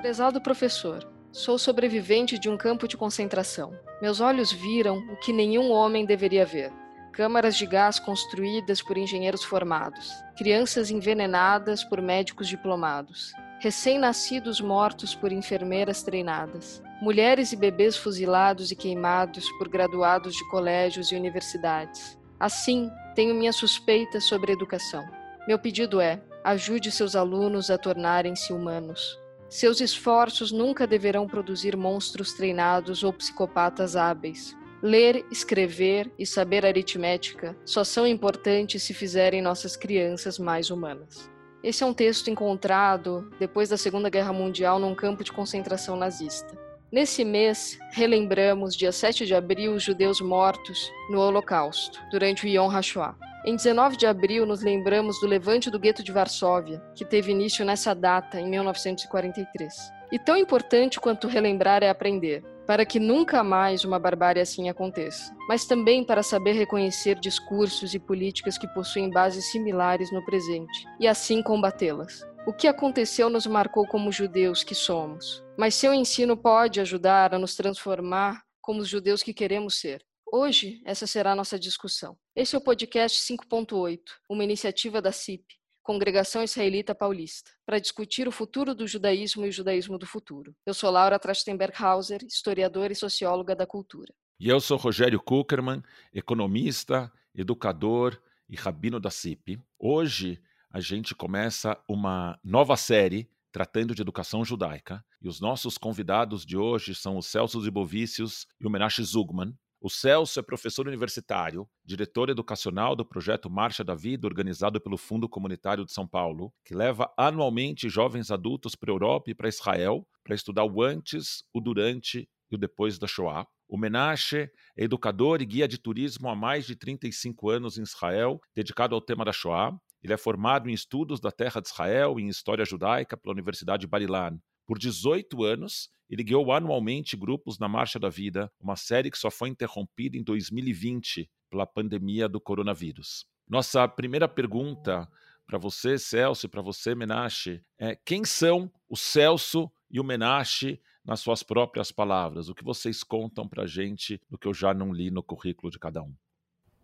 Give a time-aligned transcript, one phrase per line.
[0.00, 3.78] Prezado professor, sou sobrevivente de um campo de concentração.
[4.00, 6.72] Meus olhos viram o que nenhum homem deveria ver.
[7.12, 15.30] Câmaras de gás construídas por engenheiros formados, crianças envenenadas por médicos diplomados, recém-nascidos mortos por
[15.32, 22.18] enfermeiras treinadas, mulheres e bebês fuzilados e queimados por graduados de colégios e universidades.
[22.38, 25.04] Assim, tenho minha suspeita sobre educação.
[25.46, 29.20] Meu pedido é: ajude seus alunos a tornarem-se humanos.
[29.50, 34.56] Seus esforços nunca deverão produzir monstros treinados ou psicopatas hábeis.
[34.80, 41.28] Ler, escrever e saber aritmética só são importantes se fizerem nossas crianças mais humanas.
[41.64, 46.56] Esse é um texto encontrado depois da Segunda Guerra Mundial num campo de concentração nazista.
[46.90, 52.70] Nesse mês, relembramos, dia 7 de abril, os judeus mortos no Holocausto, durante o Yom
[52.70, 53.16] HaShoah.
[53.44, 57.64] Em 19 de abril, nos lembramos do levante do gueto de Varsóvia, que teve início
[57.64, 59.74] nessa data, em 1943.
[60.12, 65.34] E tão importante quanto relembrar é aprender para que nunca mais uma barbárie assim aconteça,
[65.48, 71.08] mas também para saber reconhecer discursos e políticas que possuem bases similares no presente e
[71.08, 72.24] assim combatê-las.
[72.46, 77.38] O que aconteceu nos marcou como judeus que somos, mas seu ensino pode ajudar a
[77.38, 80.04] nos transformar como os judeus que queremos ser.
[80.32, 82.16] Hoje, essa será a nossa discussão.
[82.36, 85.44] Esse é o podcast 5.8, uma iniciativa da CIP,
[85.82, 90.54] Congregação Israelita Paulista, para discutir o futuro do judaísmo e o judaísmo do futuro.
[90.64, 94.14] Eu sou Laura Trachtenberg-Hauser, historiadora e socióloga da cultura.
[94.38, 95.82] E eu sou Rogério Kuckerman,
[96.14, 98.16] economista, educador
[98.48, 99.60] e rabino da CIP.
[99.76, 106.46] Hoje a gente começa uma nova série tratando de educação judaica, e os nossos convidados
[106.46, 111.66] de hoje são o Celso Zibovicius e o Menashe Zugman, o Celso é professor universitário,
[111.82, 116.74] diretor educacional do projeto Marcha da Vida, organizado pelo Fundo Comunitário de São Paulo, que
[116.74, 121.62] leva anualmente jovens adultos para a Europa e para Israel para estudar o antes, o
[121.62, 123.46] durante e o depois da Shoah.
[123.66, 128.38] O Menashe é educador e guia de turismo há mais de 35 anos em Israel,
[128.54, 129.74] dedicado ao tema da Shoah.
[130.02, 133.82] Ele é formado em estudos da terra de Israel e em história judaica pela Universidade
[133.82, 134.38] de Bar-Ilan.
[134.70, 139.28] Por 18 anos, ele guiou anualmente grupos na Marcha da Vida, uma série que só
[139.28, 143.26] foi interrompida em 2020 pela pandemia do coronavírus.
[143.48, 145.10] Nossa primeira pergunta
[145.44, 150.80] para você, Celso, e para você, Menashe, é quem são o Celso e o Menashe
[151.04, 152.48] nas suas próprias palavras?
[152.48, 155.68] O que vocês contam para a gente do que eu já não li no currículo
[155.68, 156.14] de cada um?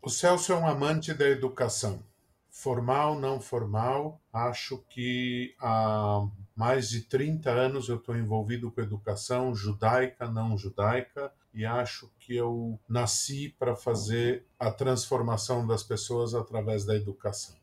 [0.02, 2.02] O Celso é um amante da educação
[2.56, 4.20] formal, não formal.
[4.32, 11.30] Acho que há mais de 30 anos eu estou envolvido com educação judaica, não judaica,
[11.52, 17.54] e acho que eu nasci para fazer a transformação das pessoas através da educação.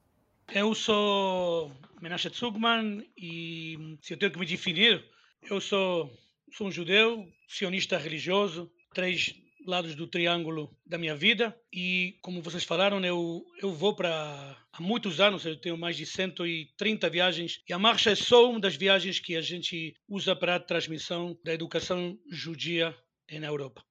[0.53, 5.03] Eu sou Menashe Zugman e se eu tenho que me definir,
[5.49, 6.15] eu sou,
[6.51, 12.63] sou um judeu, sionista religioso, três lados do triângulo da minha vida e como vocês
[12.63, 17.73] falaram eu eu vou para há muitos anos eu tenho mais de 130 viagens e
[17.73, 21.53] a marcha é só uma das viagens que a gente usa para a transmissão da
[21.53, 22.95] educação judia
[23.31, 23.83] na Europa.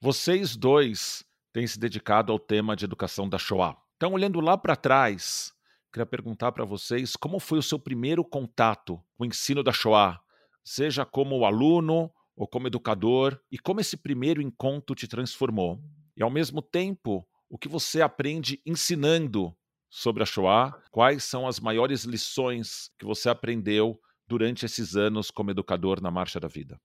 [0.00, 3.76] Vocês dois têm se dedicado ao tema de educação da Shoah.
[3.96, 5.52] Então olhando lá para trás,
[5.92, 10.20] queria perguntar para vocês como foi o seu primeiro contato com o ensino da Shoah,
[10.64, 12.12] seja como aluno
[12.42, 15.80] ou como educador e como esse primeiro encontro te transformou.
[16.16, 19.56] E ao mesmo tempo, o que você aprende ensinando
[19.88, 25.52] sobre a Shoah, quais são as maiores lições que você aprendeu durante esses anos como
[25.52, 26.80] educador na Marcha da Vida?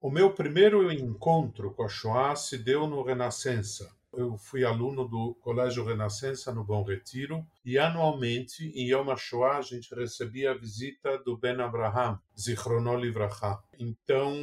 [0.00, 5.34] O meu primeiro encontro com a Shoah se deu no Renascença, eu fui aluno do
[5.40, 11.18] Colégio Renascença no Bom Retiro e anualmente em Yom HaShoah a gente recebia a visita
[11.18, 13.58] do Ben Abraham, Zichrono Livracha.
[13.78, 14.34] Então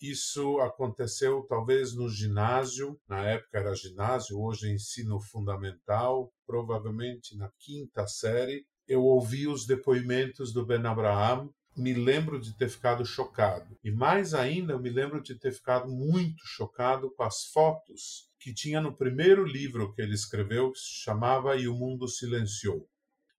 [0.00, 7.50] isso aconteceu talvez no ginásio, na época era ginásio, hoje é ensino fundamental, provavelmente na
[7.58, 8.64] quinta série.
[8.86, 13.78] Eu ouvi os depoimentos do Ben Abraham me lembro de ter ficado chocado.
[13.84, 18.52] E mais ainda, eu me lembro de ter ficado muito chocado com as fotos que
[18.52, 22.88] tinha no primeiro livro que ele escreveu, que se chamava E o Mundo Silenciou.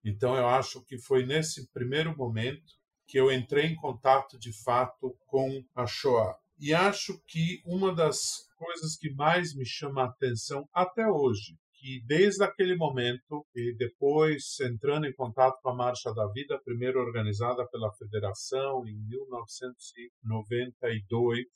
[0.04, 2.74] Então, eu acho que foi nesse primeiro momento
[3.06, 6.38] que eu entrei em contato de fato com a Shoah.
[6.60, 12.04] E acho que uma das coisas que mais me chama a atenção até hoje que
[12.06, 17.66] desde aquele momento e depois entrando em contato com a Marcha da Vida, primeiro organizada
[17.70, 21.48] pela Federação em 1992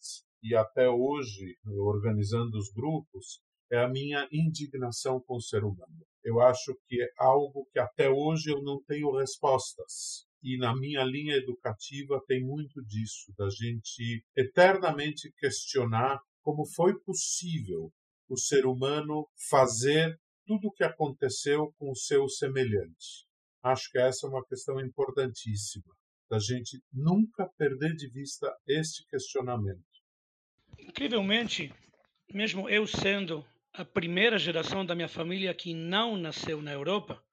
[0.41, 6.05] e até hoje organizando os grupos, é a minha indignação com o ser humano.
[6.23, 10.25] Eu acho que é algo que até hoje eu não tenho respostas.
[10.41, 17.93] e na minha linha educativa tem muito disso, da gente eternamente questionar como foi possível
[18.33, 23.25] o ser humano fazer tudo o que aconteceu com o seu semelhante.
[23.61, 25.93] Acho que essa é uma questão importantíssima,
[26.29, 29.83] da gente nunca perder de vista este questionamento.
[30.77, 31.73] Incrivelmente,
[32.33, 37.23] mesmo eu sendo a primeira geração da minha família que não nasceu na Europa,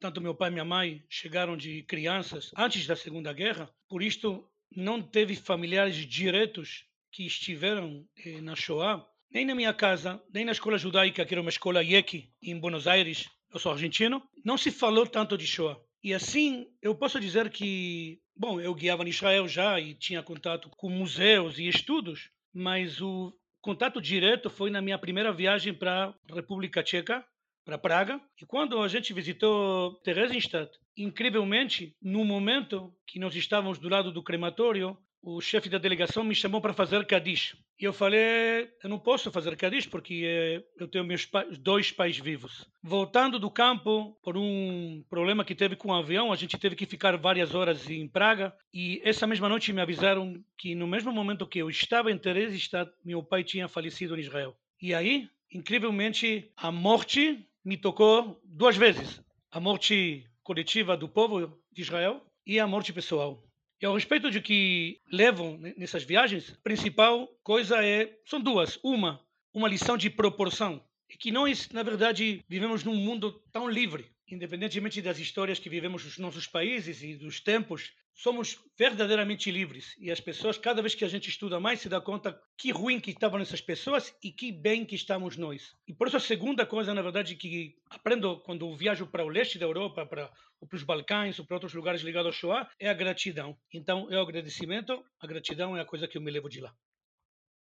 [0.00, 4.48] tanto meu pai e minha mãe chegaram de crianças antes da Segunda Guerra, por isto
[4.74, 10.52] não teve familiares diretos que estiveram eh, na Shoah, nem na minha casa, nem na
[10.52, 14.70] escola judaica, que era uma escola Yeki, em Buenos Aires, eu sou argentino, não se
[14.70, 15.78] falou tanto de Shoah.
[16.02, 20.70] E assim, eu posso dizer que, bom, eu guiava em Israel já e tinha contato
[20.70, 26.34] com museus e estudos, mas o contato direto foi na minha primeira viagem para a
[26.34, 27.24] República Tcheca,
[27.64, 28.20] para Praga.
[28.40, 34.22] E quando a gente visitou Theresienstadt, incrivelmente, no momento que nós estávamos do lado do
[34.22, 37.56] crematório, o chefe da delegação me chamou para fazer Kadish.
[37.80, 41.28] E eu falei, eu não posso fazer Kadish porque eh, eu tenho meus
[41.60, 42.66] dois pais vivos.
[42.82, 46.86] Voltando do campo, por um problema que teve com o avião, a gente teve que
[46.86, 48.54] ficar várias horas em Praga.
[48.72, 52.90] E essa mesma noite me avisaram que no mesmo momento que eu estava em Theresienstadt,
[53.04, 54.56] meu pai tinha falecido em Israel.
[54.80, 59.20] E aí, incrivelmente, a morte me tocou duas vezes.
[59.50, 63.47] A morte coletiva do povo de Israel e a morte pessoal.
[63.80, 68.78] E ao respeito de que levam nessas viagens, a principal coisa é são duas.
[68.82, 69.20] Uma,
[69.54, 70.82] uma lição de proporção.
[71.20, 76.18] Que nós, na verdade, vivemos num mundo tão livre, independentemente das histórias que vivemos nos
[76.18, 79.94] nossos países e dos tempos, somos verdadeiramente livres.
[79.98, 82.98] E as pessoas, cada vez que a gente estuda mais, se dá conta que ruim
[82.98, 85.72] que estavam essas pessoas e que bem que estamos nós.
[85.86, 89.58] E por isso a segunda coisa, na verdade, que aprendo quando viajo para o leste
[89.58, 92.94] da Europa, para, para os Balcãs ou para outros lugares ligados ao Shoah, é a
[92.94, 93.56] gratidão.
[93.72, 96.74] Então, é o agradecimento, a gratidão é a coisa que eu me levo de lá.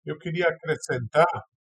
[0.05, 1.25] Eu queria acrescentar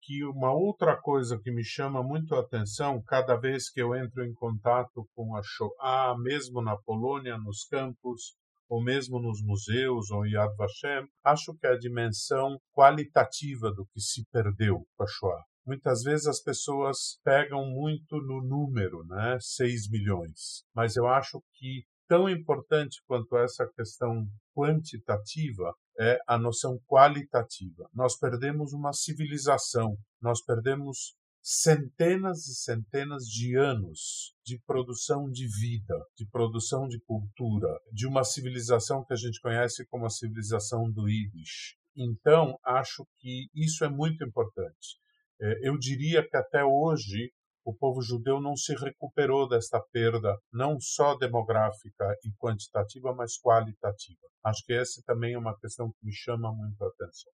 [0.06, 4.25] que uma outra coisa que me chama muito a atenção cada vez que eu entro
[4.25, 8.37] em contato com a Shoah, mesmo na Polônia, nos campos,
[8.69, 13.85] ou mesmo nos museus ou em Yad Vashem, acho que é a dimensão qualitativa do
[13.87, 15.43] que se perdeu com a Shoah.
[15.67, 21.85] Muitas vezes as pessoas pegam muito no número, né, 6 milhões, mas eu acho que
[22.08, 27.88] tão importante quanto essa questão quantitativa é a noção qualitativa.
[27.94, 35.94] Nós perdemos uma civilização, nós perdemos centenas e centenas de anos de produção de vida,
[36.17, 41.09] de produção de cultura, de uma civilização que a gente conhece como a civilização do
[41.09, 41.76] Yiddish.
[41.97, 44.99] Então, acho que isso é muito importante.
[45.41, 47.31] É, eu diria que até hoje
[47.66, 54.20] o povo judeu não se recuperou desta perda, não só demográfica e quantitativa, mas qualitativa.
[54.44, 57.32] Acho que essa também é uma questão que me chama muito a atenção.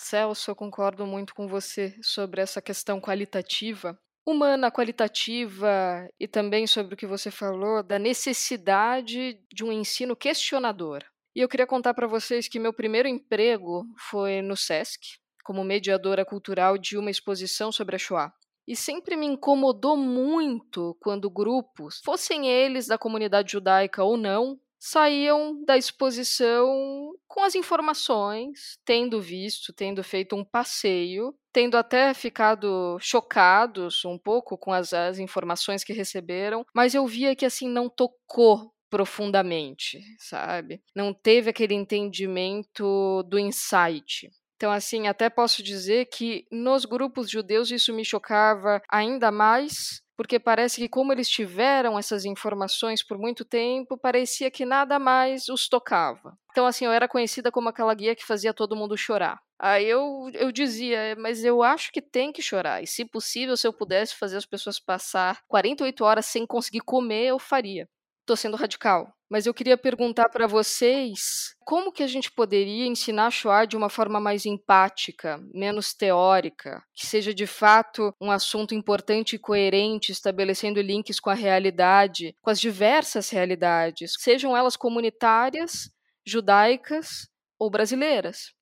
[0.00, 6.94] Celso, eu concordo muito com você sobre essa questão qualitativa, humana, qualitativa, e também sobre
[6.94, 11.02] o que você falou da necessidade de um ensino questionador.
[11.34, 16.24] E eu queria contar para vocês que meu primeiro emprego foi no SESC, como mediadora
[16.24, 18.32] cultural de uma exposição sobre a Shoah.
[18.66, 25.64] E sempre me incomodou muito quando grupos, fossem eles da comunidade judaica ou não, saíam
[25.64, 34.04] da exposição com as informações, tendo visto, tendo feito um passeio, tendo até ficado chocados
[34.04, 38.72] um pouco com as, as informações que receberam, mas eu via que assim não tocou
[38.88, 40.80] profundamente, sabe?
[40.94, 44.30] Não teve aquele entendimento do insight.
[44.56, 50.40] Então, assim, até posso dizer que nos grupos judeus isso me chocava ainda mais porque
[50.40, 55.68] parece que como eles tiveram essas informações por muito tempo, parecia que nada mais os
[55.68, 56.36] tocava.
[56.50, 59.38] Então, assim, eu era conhecida como aquela guia que fazia todo mundo chorar.
[59.58, 62.82] Aí eu, eu dizia, mas eu acho que tem que chorar.
[62.82, 67.26] E se possível, se eu pudesse fazer as pessoas passar 48 horas sem conseguir comer,
[67.26, 67.86] eu faria.
[68.24, 73.30] Tô sendo radical, mas eu queria perguntar para vocês como que a gente poderia ensinar
[73.30, 79.36] Shoah de uma forma mais empática, menos teórica, que seja de fato um assunto importante
[79.36, 85.90] e coerente, estabelecendo links com a realidade, com as diversas realidades, sejam elas comunitárias,
[86.24, 87.28] judaicas
[87.58, 88.54] ou brasileiras.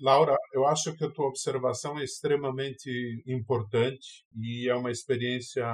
[0.00, 5.66] Laura, eu acho que a tua observação é extremamente importante e é uma experiência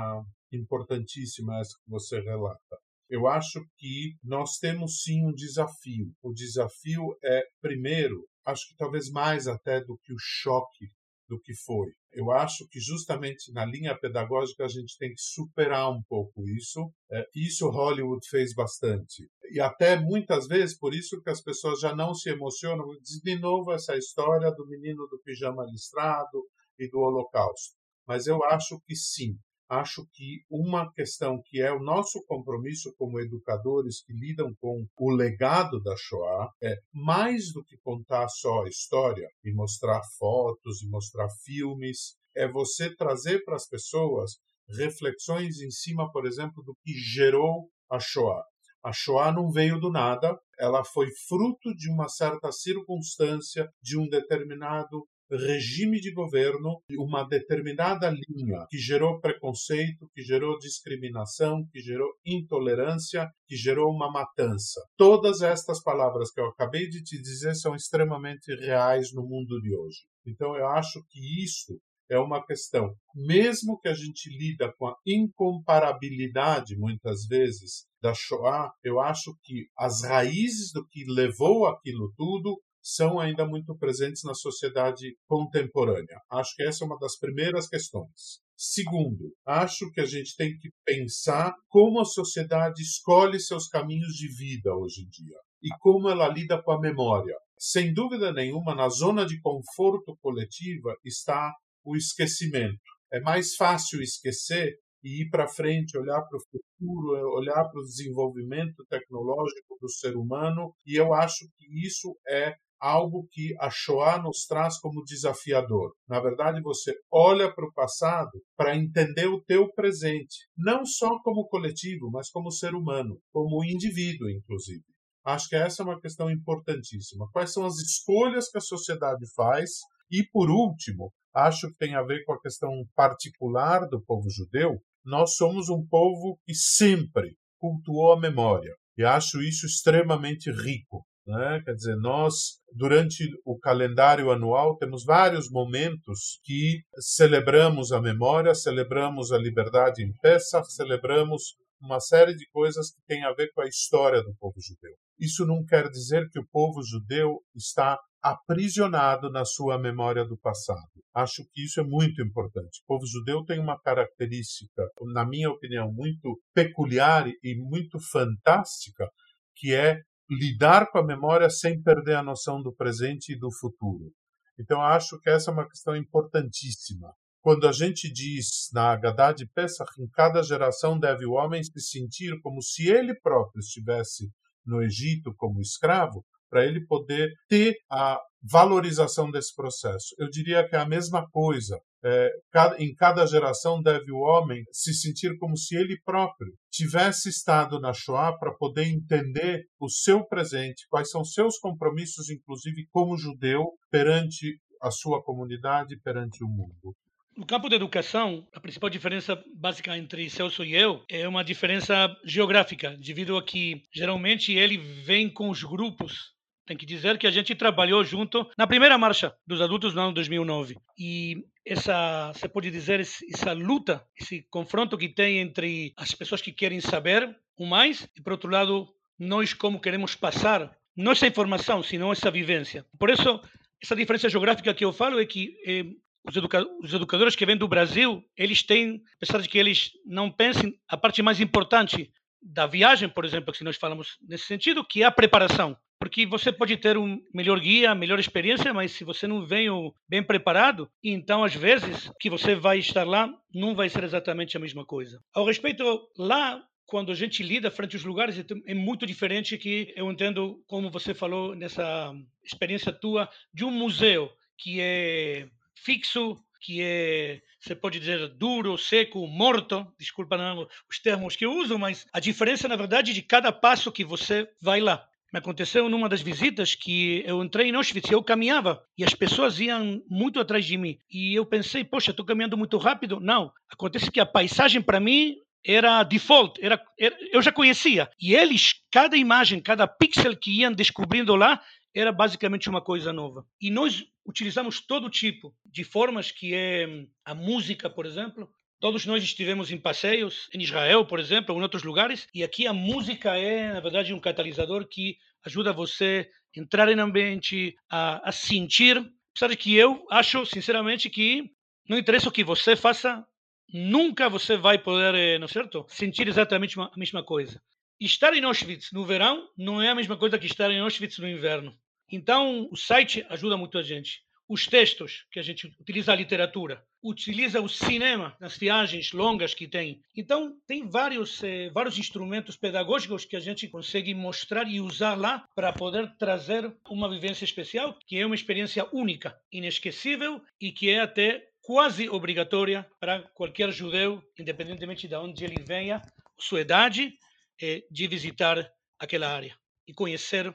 [0.53, 2.77] importantíssima essa que você relata.
[3.09, 6.13] Eu acho que nós temos sim um desafio.
[6.23, 10.91] O desafio é, primeiro, acho que talvez mais até do que o choque
[11.29, 11.89] do que foi.
[12.13, 16.91] Eu acho que justamente na linha pedagógica a gente tem que superar um pouco isso.
[17.11, 19.29] É, isso Hollywood fez bastante.
[19.51, 23.39] E até muitas vezes, por isso que as pessoas já não se emocionam, diz de
[23.39, 26.45] novo essa história do menino do pijama listrado
[26.79, 27.75] e do holocausto.
[28.07, 29.37] Mas eu acho que sim,
[29.69, 35.11] acho que uma questão que é o nosso compromisso como educadores que lidam com o
[35.11, 40.89] legado da Shoah é mais do que contar só a história e mostrar fotos e
[40.89, 46.93] mostrar filmes, é você trazer para as pessoas reflexões em cima, por exemplo, do que
[46.93, 48.45] gerou a Shoah.
[48.85, 54.09] A Shoah não veio do nada, ela foi fruto de uma certa circunstância, de um
[54.09, 62.09] determinado regime de governo uma determinada linha que gerou preconceito, que gerou discriminação, que gerou
[62.25, 64.81] intolerância, que gerou uma matança.
[64.97, 69.75] Todas estas palavras que eu acabei de te dizer são extremamente reais no mundo de
[69.75, 69.99] hoje.
[70.27, 71.79] Então eu acho que isso
[72.09, 78.71] é uma questão, mesmo que a gente lida com a incomparabilidade muitas vezes da Shoah,
[78.85, 84.33] eu acho que as raízes do que levou aquilo tudo são ainda muito presentes na
[84.33, 86.21] sociedade contemporânea.
[86.31, 88.41] Acho que essa é uma das primeiras questões.
[88.57, 94.29] Segundo, acho que a gente tem que pensar como a sociedade escolhe seus caminhos de
[94.29, 97.37] vida hoje em dia e como ela lida com a memória.
[97.59, 101.53] Sem dúvida nenhuma, na zona de conforto coletiva está
[101.85, 102.79] o esquecimento.
[103.13, 107.85] É mais fácil esquecer e ir para frente, olhar para o futuro, olhar para o
[107.85, 114.23] desenvolvimento tecnológico do ser humano, e eu acho que isso é algo que a Shoah
[114.23, 115.93] nos traz como desafiador.
[116.09, 121.49] Na verdade, você olha para o passado para entender o teu presente, não só como
[121.49, 124.85] coletivo, mas como ser humano, como indivíduo, inclusive.
[125.25, 127.29] Acho que essa é uma questão importantíssima.
[127.33, 129.71] Quais são as escolhas que a sociedade faz?
[130.09, 134.81] E, por último, acho que tem a ver com a questão particular do povo judeu.
[135.05, 138.73] Nós somos um povo que sempre cultuou a memória.
[138.97, 141.05] E acho isso extremamente rico.
[141.27, 141.61] Né?
[141.65, 149.33] Quer dizer, nós, durante o calendário anual, temos vários momentos que celebramos a memória, celebramos
[149.33, 153.67] a liberdade em Pesach, celebramos uma série de coisas que têm a ver com a
[153.67, 154.95] história do povo judeu.
[155.19, 160.91] Isso não quer dizer que o povo judeu está aprisionado na sua memória do passado.
[161.15, 162.81] Acho que isso é muito importante.
[162.83, 169.09] O povo judeu tem uma característica, na minha opinião, muito peculiar e muito fantástica,
[169.55, 174.13] que é lidar com a memória sem perder a noção do presente e do futuro.
[174.59, 177.13] Então, acho que essa é uma questão importantíssima.
[177.41, 181.81] Quando a gente diz na Haggadah de Pesach, em cada geração deve o homem se
[181.81, 184.31] sentir como se ele próprio estivesse
[184.65, 190.15] no Egito como escravo, para ele poder ter a valorização desse processo.
[190.19, 192.31] Eu diria que é a mesma coisa é,
[192.79, 197.93] em cada geração deve o homem se sentir como se ele próprio tivesse estado na
[197.93, 204.61] Shoah para poder entender o seu presente, quais são seus compromissos, inclusive como judeu, perante
[204.81, 206.95] a sua comunidade, perante o mundo.
[207.37, 212.09] No campo da educação, a principal diferença básica entre Celso e eu é uma diferença
[212.25, 216.37] geográfica, devido a que geralmente ele vem com os grupos
[216.67, 220.13] tem que dizer que a gente trabalhou junto na primeira marcha dos adultos no ano
[220.13, 220.77] 2009.
[220.99, 221.37] E
[221.67, 226.81] essa, você pode dizer, essa luta, esse confronto que tem entre as pessoas que querem
[226.81, 232.13] saber o mais e, por outro lado, nós como queremos passar, não essa informação, senão
[232.13, 232.87] essa vivência.
[232.99, 233.41] Por isso,
[233.83, 235.85] essa diferença geográfica que eu falo é que eh,
[236.25, 240.31] os, educa os, educadores que vêm do Brasil, eles têm, apesar de que eles não
[240.31, 245.03] pensem, a parte mais importante da viagem, por exemplo, que nós falamos nesse sentido, que
[245.03, 245.77] é a preparação.
[245.99, 249.69] Porque você pode ter um melhor guia, melhor experiência, mas se você não vem
[250.09, 254.61] bem preparado, então às vezes que você vai estar lá não vai ser exatamente a
[254.61, 255.21] mesma coisa.
[255.35, 258.37] Ao respeito, lá quando a gente lida frente aos lugares
[258.67, 264.31] é muito diferente que eu entendo como você falou nessa experiência tua de um museu
[264.57, 271.37] que é fixo, que é, você pode dizer, duro, seco, morto, desculpa não, os termos
[271.37, 275.07] que eu uso, mas a diferença, na verdade, de cada passo que você vai lá.
[275.37, 279.61] Me aconteceu numa das visitas que eu entrei em Auschwitz, eu caminhava e as pessoas
[279.61, 280.99] iam muito atrás de mim.
[281.11, 283.21] E eu pensei, poxa, estou caminhando muito rápido.
[283.21, 288.09] Não, acontece que a paisagem para mim era default, era, era, eu já conhecia.
[288.19, 291.63] E eles, cada imagem, cada pixel que iam descobrindo lá,
[291.95, 293.45] era basicamente uma coisa nova.
[293.61, 298.49] E nós utilizamos todo tipo de formas que é a música, por exemplo,
[298.87, 302.69] Todos nós estivemos em passeios em Israel, por exemplo, ou em outros lugares, e aqui
[302.69, 308.29] a música é, na verdade, um catalisador que ajuda você a entrar em ambiente, a,
[308.29, 311.51] a sentir, Apesar de que eu acho, sinceramente, que
[311.89, 313.27] não interessa o que você faça,
[313.75, 315.85] nunca você vai poder, eh, não é certo?
[315.89, 317.61] Sentir exatamente a mesma coisa.
[317.99, 321.29] Estar em Auschwitz no verão não é a mesma coisa que estar em Auschwitz no
[321.29, 321.77] inverno.
[322.09, 326.85] Então, o site ajuda muito a gente os textos que a gente utiliza a literatura,
[327.03, 330.01] utiliza o cinema nas viagens longas que tem.
[330.17, 335.45] Então tem vários eh, vários instrumentos pedagógicos que a gente consegue mostrar e usar lá
[335.55, 341.01] para poder trazer uma vivência especial, que é uma experiência única, inesquecível e que é
[341.01, 346.01] até quase obrigatória para qualquer judeu, independentemente de onde ele venha,
[346.39, 347.13] sua idade,
[347.61, 349.57] eh, de visitar aquela área
[349.89, 350.55] e conhecer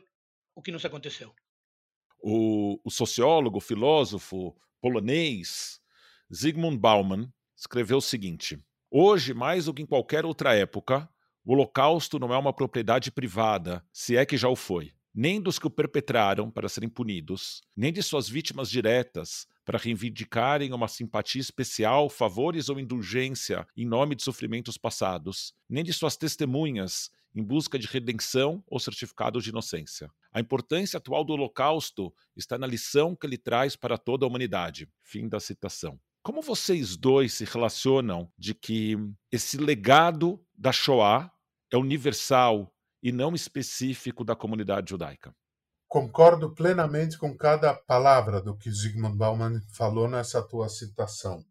[0.55, 1.33] o que nos aconteceu
[2.21, 5.79] o, o sociólogo, filósofo polonês
[6.33, 8.59] Zygmunt Bauman escreveu o seguinte:
[8.89, 11.09] Hoje, mais do que em qualquer outra época,
[11.43, 15.59] o Holocausto não é uma propriedade privada, se é que já o foi, nem dos
[15.59, 21.41] que o perpetraram para serem punidos, nem de suas vítimas diretas para reivindicarem uma simpatia
[21.41, 27.79] especial, favores ou indulgência em nome de sofrimentos passados, nem de suas testemunhas em busca
[27.79, 30.09] de redenção ou certificado de inocência.
[30.31, 34.89] A importância atual do Holocausto está na lição que ele traz para toda a humanidade.
[35.01, 36.00] Fim da citação.
[36.23, 38.95] Como vocês dois se relacionam de que
[39.31, 41.31] esse legado da Shoah
[41.71, 42.71] é universal
[43.01, 45.35] e não específico da comunidade judaica?
[45.88, 51.43] Concordo plenamente com cada palavra do que Zygmunt Bauman falou nessa tua citação.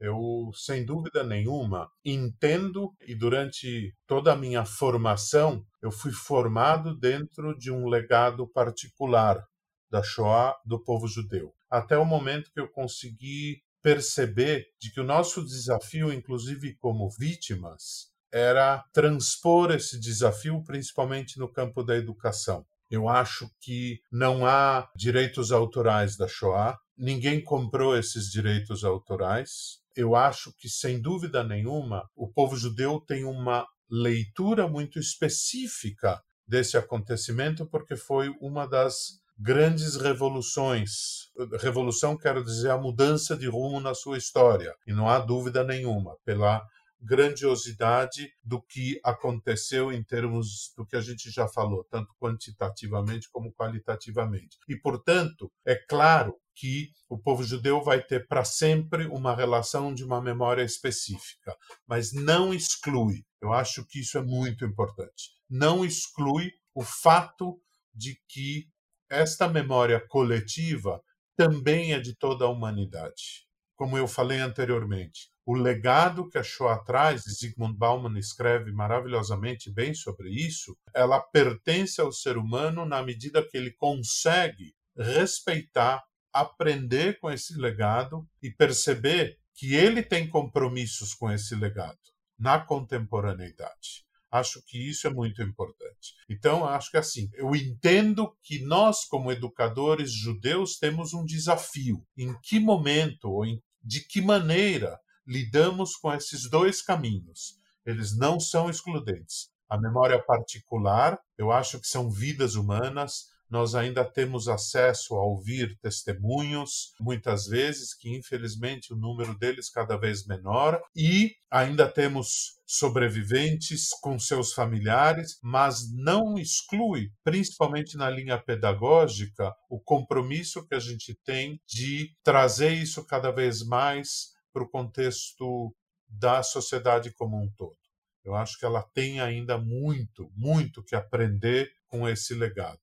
[0.00, 7.56] Eu, sem dúvida nenhuma, entendo e durante toda a minha formação, eu fui formado dentro
[7.58, 9.44] de um legado particular
[9.90, 11.52] da Shoah do povo judeu.
[11.68, 18.12] Até o momento que eu consegui perceber de que o nosso desafio, inclusive como vítimas,
[18.30, 22.66] era transpor esse desafio principalmente no campo da educação.
[22.90, 30.14] Eu acho que não há direitos autorais da Shoah, ninguém comprou esses direitos autorais eu
[30.14, 37.66] acho que, sem dúvida nenhuma, o povo judeu tem uma leitura muito específica desse acontecimento,
[37.66, 41.32] porque foi uma das grandes revoluções.
[41.60, 44.72] Revolução, quero dizer, a mudança de rumo na sua história.
[44.86, 46.64] E não há dúvida nenhuma, pela
[47.00, 53.52] grandiosidade do que aconteceu em termos do que a gente já falou, tanto quantitativamente como
[53.52, 54.58] qualitativamente.
[54.68, 60.04] E, portanto, é claro que o povo judeu vai ter para sempre uma relação de
[60.04, 61.56] uma memória específica,
[61.86, 67.60] mas não exclui, eu acho que isso é muito importante, não exclui o fato
[67.94, 68.68] de que
[69.08, 71.00] esta memória coletiva
[71.36, 73.46] também é de toda a humanidade.
[73.76, 79.72] Como eu falei anteriormente, o legado que a Shoah traz, e Zygmunt Bauman escreve maravilhosamente
[79.72, 87.18] bem sobre isso, ela pertence ao ser humano na medida que ele consegue respeitar, aprender
[87.18, 91.96] com esse legado e perceber que ele tem compromissos com esse legado
[92.38, 94.04] na contemporaneidade.
[94.30, 96.12] Acho que isso é muito importante.
[96.28, 102.06] Então, acho que assim, eu entendo que nós, como educadores judeus, temos um desafio.
[102.18, 103.46] Em que momento ou
[103.82, 107.58] de que maneira lidamos com esses dois caminhos.
[107.84, 109.50] Eles não são excludentes.
[109.68, 115.78] A memória particular, eu acho que são vidas humanas, nós ainda temos acesso a ouvir
[115.80, 123.88] testemunhos, muitas vezes, que infelizmente o número deles cada vez menor, e ainda temos sobreviventes
[124.02, 131.14] com seus familiares, mas não exclui, principalmente na linha pedagógica, o compromisso que a gente
[131.24, 135.74] tem de trazer isso cada vez mais para o contexto
[136.08, 137.76] da sociedade como um todo.
[138.24, 142.80] Eu acho que ela tem ainda muito, muito que aprender com esse legado.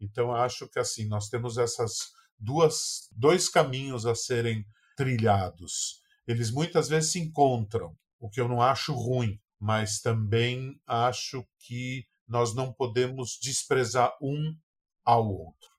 [0.00, 4.64] Então, acho que assim nós temos essas duas dois caminhos a serem
[4.96, 6.00] trilhados.
[6.26, 12.06] Eles muitas vezes se encontram, o que eu não acho ruim, mas também acho que
[12.28, 14.56] nós não podemos desprezar um
[15.04, 15.70] ao outro.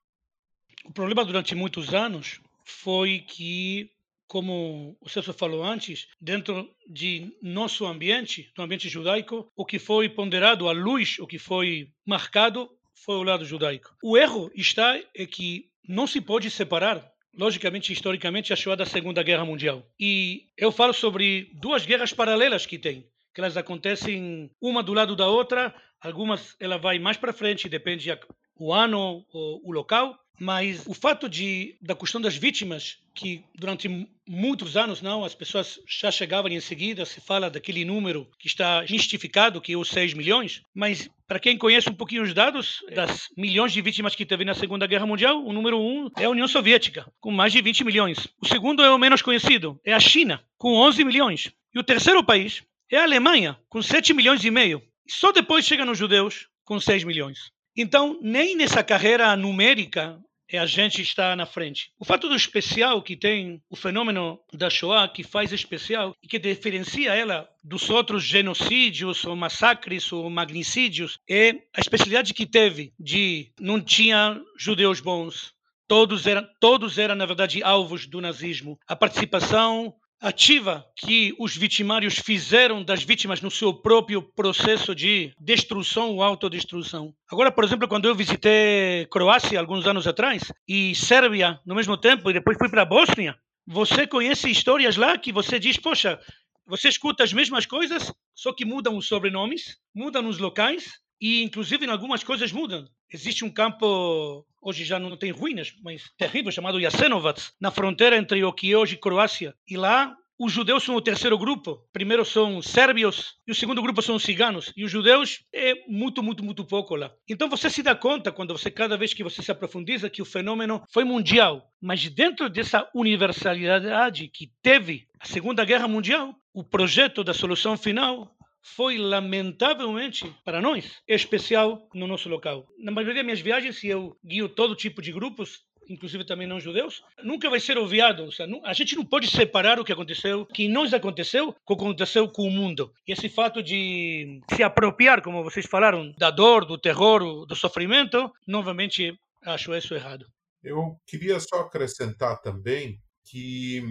[0.84, 3.90] O problema durante muitos anos foi que
[4.30, 10.08] como o Celso falou antes, dentro de nosso ambiente, do ambiente judaico, o que foi
[10.08, 13.92] ponderado, a luz, o que foi marcado, foi o lado judaico.
[14.00, 19.20] O erro está é que não se pode separar logicamente, historicamente, a Shoah da Segunda
[19.20, 19.84] Guerra Mundial.
[19.98, 25.16] E eu falo sobre duas guerras paralelas que tem, que elas acontecem uma do lado
[25.16, 28.16] da outra, algumas ela vai mais para frente, depende
[28.54, 34.08] o ano, o, o local, mas o fato de da questão das vítimas que durante
[34.26, 38.84] muitos anos não as pessoas já chegavam em seguida se fala daquele número que está
[38.88, 43.28] mistificado que é os 6 milhões mas para quem conhece um pouquinho os dados das
[43.36, 46.48] milhões de vítimas que teve na Segunda Guerra Mundial o número um é a União
[46.48, 48.26] Soviética com mais de 20 milhões.
[48.40, 51.52] O segundo é o menos conhecido é a China com 11 milhões.
[51.72, 54.82] E o terceiro país é a Alemanha com 7 milhões e meio.
[55.08, 57.52] Só depois chegam os judeus com 6 milhões.
[57.76, 60.20] Então, nem nessa carreira numérica
[60.58, 61.90] a gente está na frente.
[61.98, 66.38] O fato do especial que tem o fenômeno da Shoah, que faz especial e que
[66.38, 73.52] diferencia ela dos outros genocídios ou massacres ou magnicídios, é a especialidade que teve de
[73.60, 75.54] não tinha judeus bons,
[75.86, 78.78] todos eram, todos eram na verdade alvos do nazismo.
[78.86, 86.10] A participação ativa que os vitimários fizeram das vítimas no seu próprio processo de destruição
[86.10, 87.14] ou autodestruição.
[87.30, 92.28] Agora, por exemplo, quando eu visitei Croácia alguns anos atrás e Sérvia no mesmo tempo
[92.28, 96.20] e depois fui para a Bósnia, você conhece histórias lá que você diz, poxa,
[96.66, 101.84] você escuta as mesmas coisas, só que mudam os sobrenomes, mudam os locais e inclusive
[101.84, 102.88] em algumas coisas mudam.
[103.12, 108.42] Existe um campo, hoje já não tem ruínas, mas terrível, chamado Jasenovac, na fronteira entre
[108.44, 109.54] o que é hoje Croácia.
[109.68, 111.86] E lá os judeus são o terceiro grupo.
[111.92, 114.72] Primeiro são sérvios e o segundo grupo são os ciganos.
[114.74, 117.12] E os judeus é muito, muito, muito pouco lá.
[117.28, 120.24] Então você se dá conta, quando você cada vez que você se aprofundiza, que o
[120.24, 121.70] fenômeno foi mundial.
[121.78, 128.34] Mas dentro dessa universalidade que teve a Segunda Guerra Mundial, o projeto da solução final
[128.62, 132.66] foi lamentavelmente para nós especial no nosso local.
[132.78, 137.02] Na maioria das minhas viagens, eu guio todo tipo de grupos, inclusive também não judeus,
[137.22, 138.28] nunca vai ser obviado.
[138.64, 142.28] a gente não pode separar o que aconteceu, que nos aconteceu, com o que aconteceu
[142.28, 142.92] com o mundo.
[143.06, 148.30] E esse fato de se apropriar, como vocês falaram, da dor, do terror, do sofrimento,
[148.46, 150.26] novamente acho isso errado.
[150.62, 153.82] Eu queria só acrescentar também que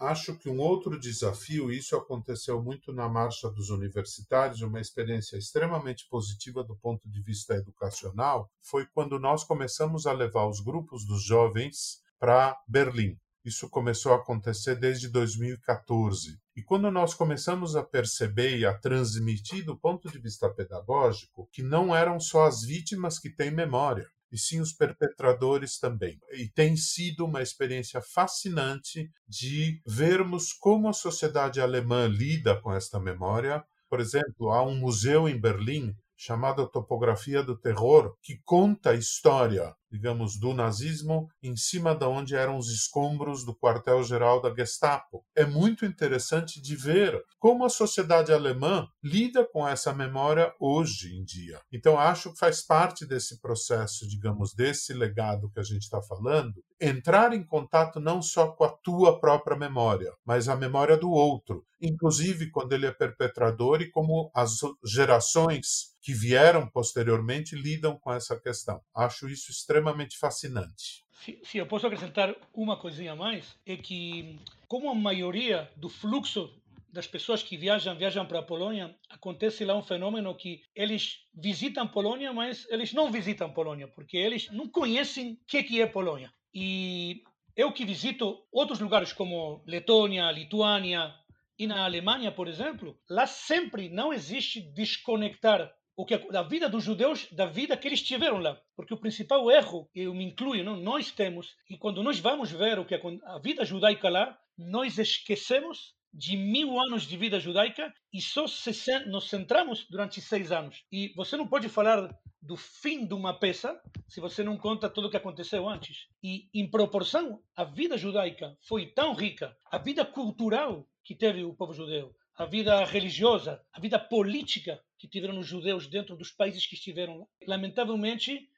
[0.00, 6.08] Acho que um outro desafio, isso aconteceu muito na Marcha dos Universitários, uma experiência extremamente
[6.08, 11.22] positiva do ponto de vista educacional, foi quando nós começamos a levar os grupos dos
[11.22, 13.18] jovens para Berlim.
[13.44, 16.38] Isso começou a acontecer desde 2014.
[16.56, 21.62] E quando nós começamos a perceber e a transmitir do ponto de vista pedagógico que
[21.62, 26.18] não eram só as vítimas que têm memória, e sim os perpetradores também.
[26.32, 33.00] E tem sido uma experiência fascinante de vermos como a sociedade alemã lida com esta
[33.00, 33.64] memória.
[33.88, 39.74] Por exemplo, há um museu em Berlim chamado Topografia do Terror, que conta a história
[39.90, 45.24] digamos, do nazismo em cima de onde eram os escombros do quartel-geral da Gestapo.
[45.34, 51.24] É muito interessante de ver como a sociedade alemã lida com essa memória hoje em
[51.24, 51.60] dia.
[51.72, 56.62] Então, acho que faz parte desse processo, digamos, desse legado que a gente está falando,
[56.80, 61.64] entrar em contato não só com a tua própria memória, mas a memória do outro,
[61.80, 68.38] inclusive quando ele é perpetrador e como as gerações que vieram posteriormente lidam com essa
[68.38, 68.80] questão.
[68.94, 69.79] Acho isso extremamente
[70.16, 71.04] fascinante.
[71.12, 76.50] Se, eu posso acrescentar uma coisinha a mais, é que como a maioria do fluxo
[76.92, 81.86] das pessoas que viajam viajam para a Polônia, acontece lá um fenômeno que eles visitam
[81.86, 86.32] Polônia, mas eles não visitam Polônia, porque eles não conhecem o que, que é Polônia.
[86.52, 87.22] E
[87.54, 91.14] eu que visito outros lugares como Letônia, Lituânia
[91.58, 96.84] e na Alemanha, por exemplo, lá sempre não existe desconectar o que da vida dos
[96.84, 100.76] judeus da vida que eles tiveram lá porque o principal erro eu me incluo não
[100.76, 105.94] nós temos e quando nós vamos ver o que a vida judaica lá nós esquecemos
[106.12, 108.72] de mil anos de vida judaica e só se,
[109.06, 110.84] nos centramos durante seis anos.
[110.90, 112.10] E você não pode falar
[112.42, 116.08] do fim de uma peça se você não conta tudo o que aconteceu antes.
[116.22, 121.54] E, em proporção, a vida judaica foi tão rica, a vida cultural que teve o
[121.54, 126.64] povo judeu, a vida religiosa, a vida política que tiveram os judeus dentro dos países
[126.64, 128.48] que estiveram lá, lamentavelmente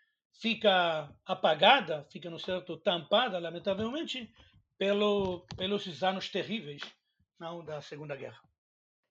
[0.40, 4.32] fica apagada, fica no certo tampada, lamentavelmente,
[4.78, 6.80] pelo, pelos anos terríveis
[7.40, 8.40] não, da Segunda Guerra.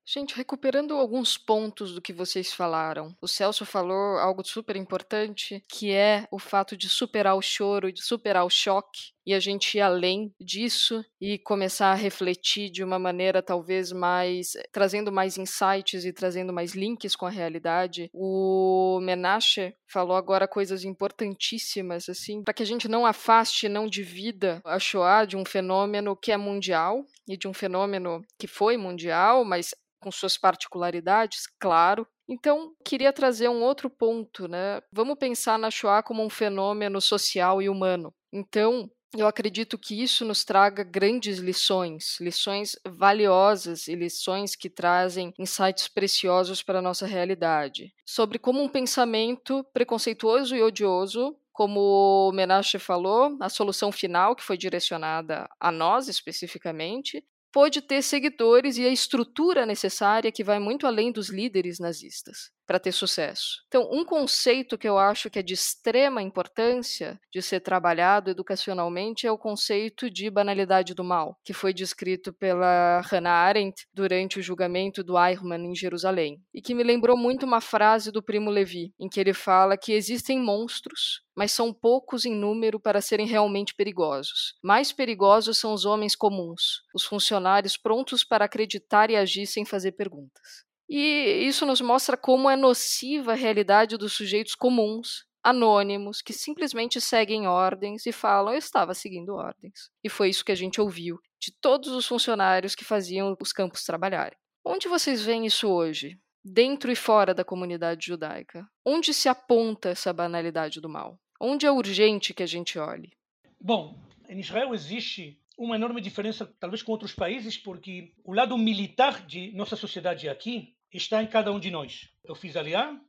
[0.05, 5.91] Gente, recuperando alguns pontos do que vocês falaram, o Celso falou algo super importante, que
[5.91, 9.12] é o fato de superar o choro, de superar o choque.
[9.25, 14.53] E a gente ir além disso e começar a refletir de uma maneira talvez mais
[14.71, 18.10] trazendo mais insights e trazendo mais links com a realidade.
[18.13, 24.62] O Menashe falou agora coisas importantíssimas assim, para que a gente não afaste, não divida
[24.65, 29.45] a Shoah de um fenômeno que é mundial e de um fenômeno que foi mundial,
[29.45, 32.07] mas com suas particularidades, claro.
[32.27, 34.81] Então, queria trazer um outro ponto, né?
[34.91, 38.13] Vamos pensar na Shoah como um fenômeno social e humano.
[38.34, 45.34] Então, eu acredito que isso nos traga grandes lições, lições valiosas e lições que trazem
[45.38, 47.93] insights preciosos para a nossa realidade.
[48.06, 54.43] Sobre como um pensamento preconceituoso e odioso como o Menashe falou, a solução final, que
[54.43, 60.88] foi direcionada a nós especificamente, pode ter seguidores e a estrutura necessária que vai muito
[60.88, 63.64] além dos líderes nazistas para ter sucesso.
[63.68, 69.28] Então, um conceito que eu acho que é de extrema importância de ser trabalhado educacionalmente
[69.28, 74.42] é o conceito de banalidade do mal, que foi descrito pela Hannah Arendt durante o
[74.42, 78.94] julgamento do Eichmann em Jerusalém, e que me lembrou muito uma frase do Primo Levi,
[78.98, 83.74] em que ele fala que existem monstros mas são poucos em número para serem realmente
[83.74, 84.56] perigosos.
[84.62, 89.94] Mais perigosos são os homens comuns, os funcionários prontos para acreditar e agir sem fazer
[89.94, 90.65] perguntas.
[90.89, 97.00] E isso nos mostra como é nociva a realidade dos sujeitos comuns, anônimos, que simplesmente
[97.00, 99.89] seguem ordens e falam: Eu estava seguindo ordens.
[100.04, 103.84] E foi isso que a gente ouviu de todos os funcionários que faziam os campos
[103.84, 104.38] trabalharem.
[104.63, 106.20] Onde vocês veem isso hoje?
[106.43, 108.67] Dentro e fora da comunidade judaica?
[108.84, 111.19] Onde se aponta essa banalidade do mal?
[111.39, 113.13] Onde é urgente que a gente olhe?
[113.60, 119.23] Bom, em Israel existe uma enorme diferença, talvez com outros países, porque o lado militar
[119.27, 122.10] de nossa sociedade aqui está em cada um de nós.
[122.23, 122.99] Eu fiz aliá,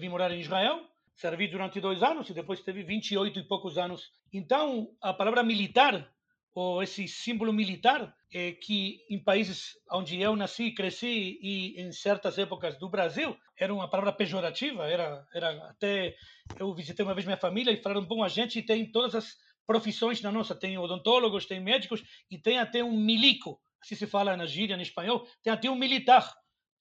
[0.00, 0.80] vim morar em Israel,
[1.14, 4.10] servi durante dois anos e depois teve 28 e poucos anos.
[4.32, 6.10] Então, a palavra militar,
[6.54, 11.92] ou esse símbolo militar, é que em países onde eu nasci e cresci e em
[11.92, 16.14] certas épocas do Brasil, era uma palavra pejorativa, era, era até...
[16.58, 19.36] Eu visitei uma vez minha família e falaram, bom, a gente tem todas as
[19.66, 24.36] profissões na nossa, tem odontólogos, tem médicos e tem até um milico, assim se fala
[24.36, 26.34] na gíria, em espanhol, tem até um militar.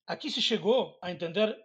[0.07, 1.55] Aqui se chegou a entender,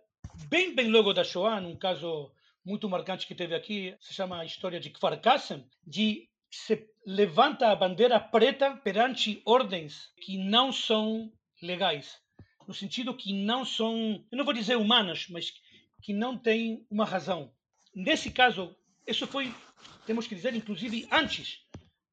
[0.48, 2.30] bem, bem logo da Shoah, num caso
[2.64, 7.68] muito marcante que teve aqui, se chama a história de Kfar Kassem, de se levanta
[7.68, 11.32] a bandeira preta perante ordens que não são
[11.62, 12.20] legais,
[12.66, 15.52] no sentido que não são, eu não vou dizer humanas, mas
[16.02, 17.52] que não têm uma razão.
[17.94, 19.54] Nesse caso, isso foi,
[20.04, 21.64] temos que dizer, inclusive antes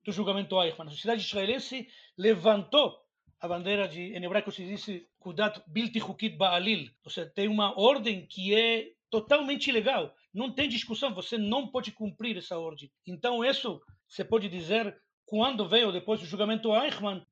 [0.04, 0.88] do julgamento Eichmann.
[0.88, 3.04] A sociedade israelense levantou
[3.39, 7.78] a bandeira de, em hebraico se diz Kudat Bilti Hukit Baalil, ou seja, tem uma
[7.78, 12.91] ordem que é totalmente ilegal, não tem discussão, você não pode cumprir essa ordem.
[13.06, 17.26] Então isso, você pode dizer, quando veio depois do julgamento Eichmann,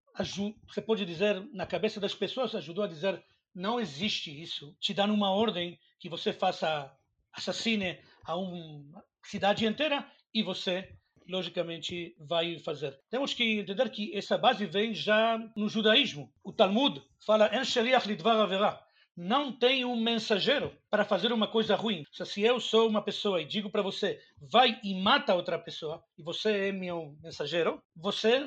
[0.68, 5.14] você pode dizer, na cabeça das pessoas, ajudou a dizer, não existe isso, te dando
[5.14, 6.92] uma ordem que você faça,
[7.34, 10.96] assassine a uma cidade inteira e você
[11.28, 13.00] logicamente vai fazer.
[13.10, 16.32] Temos que entender que essa base vem já no judaísmo.
[16.44, 18.84] O Talmud fala en shaliach lidvar averá.
[19.15, 22.06] Não tem um mensageiro para fazer uma coisa ruim.
[22.12, 26.24] Se eu sou uma pessoa e digo para você, vai e mata outra pessoa, e
[26.24, 28.45] você é meu mensageiro, você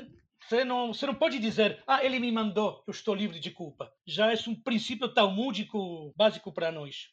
[0.48, 3.90] você não, você não pode dizer, ah, ele me mandou, eu estou livre de culpa.
[4.06, 7.08] Já é um princípio talmúdico básico para nós.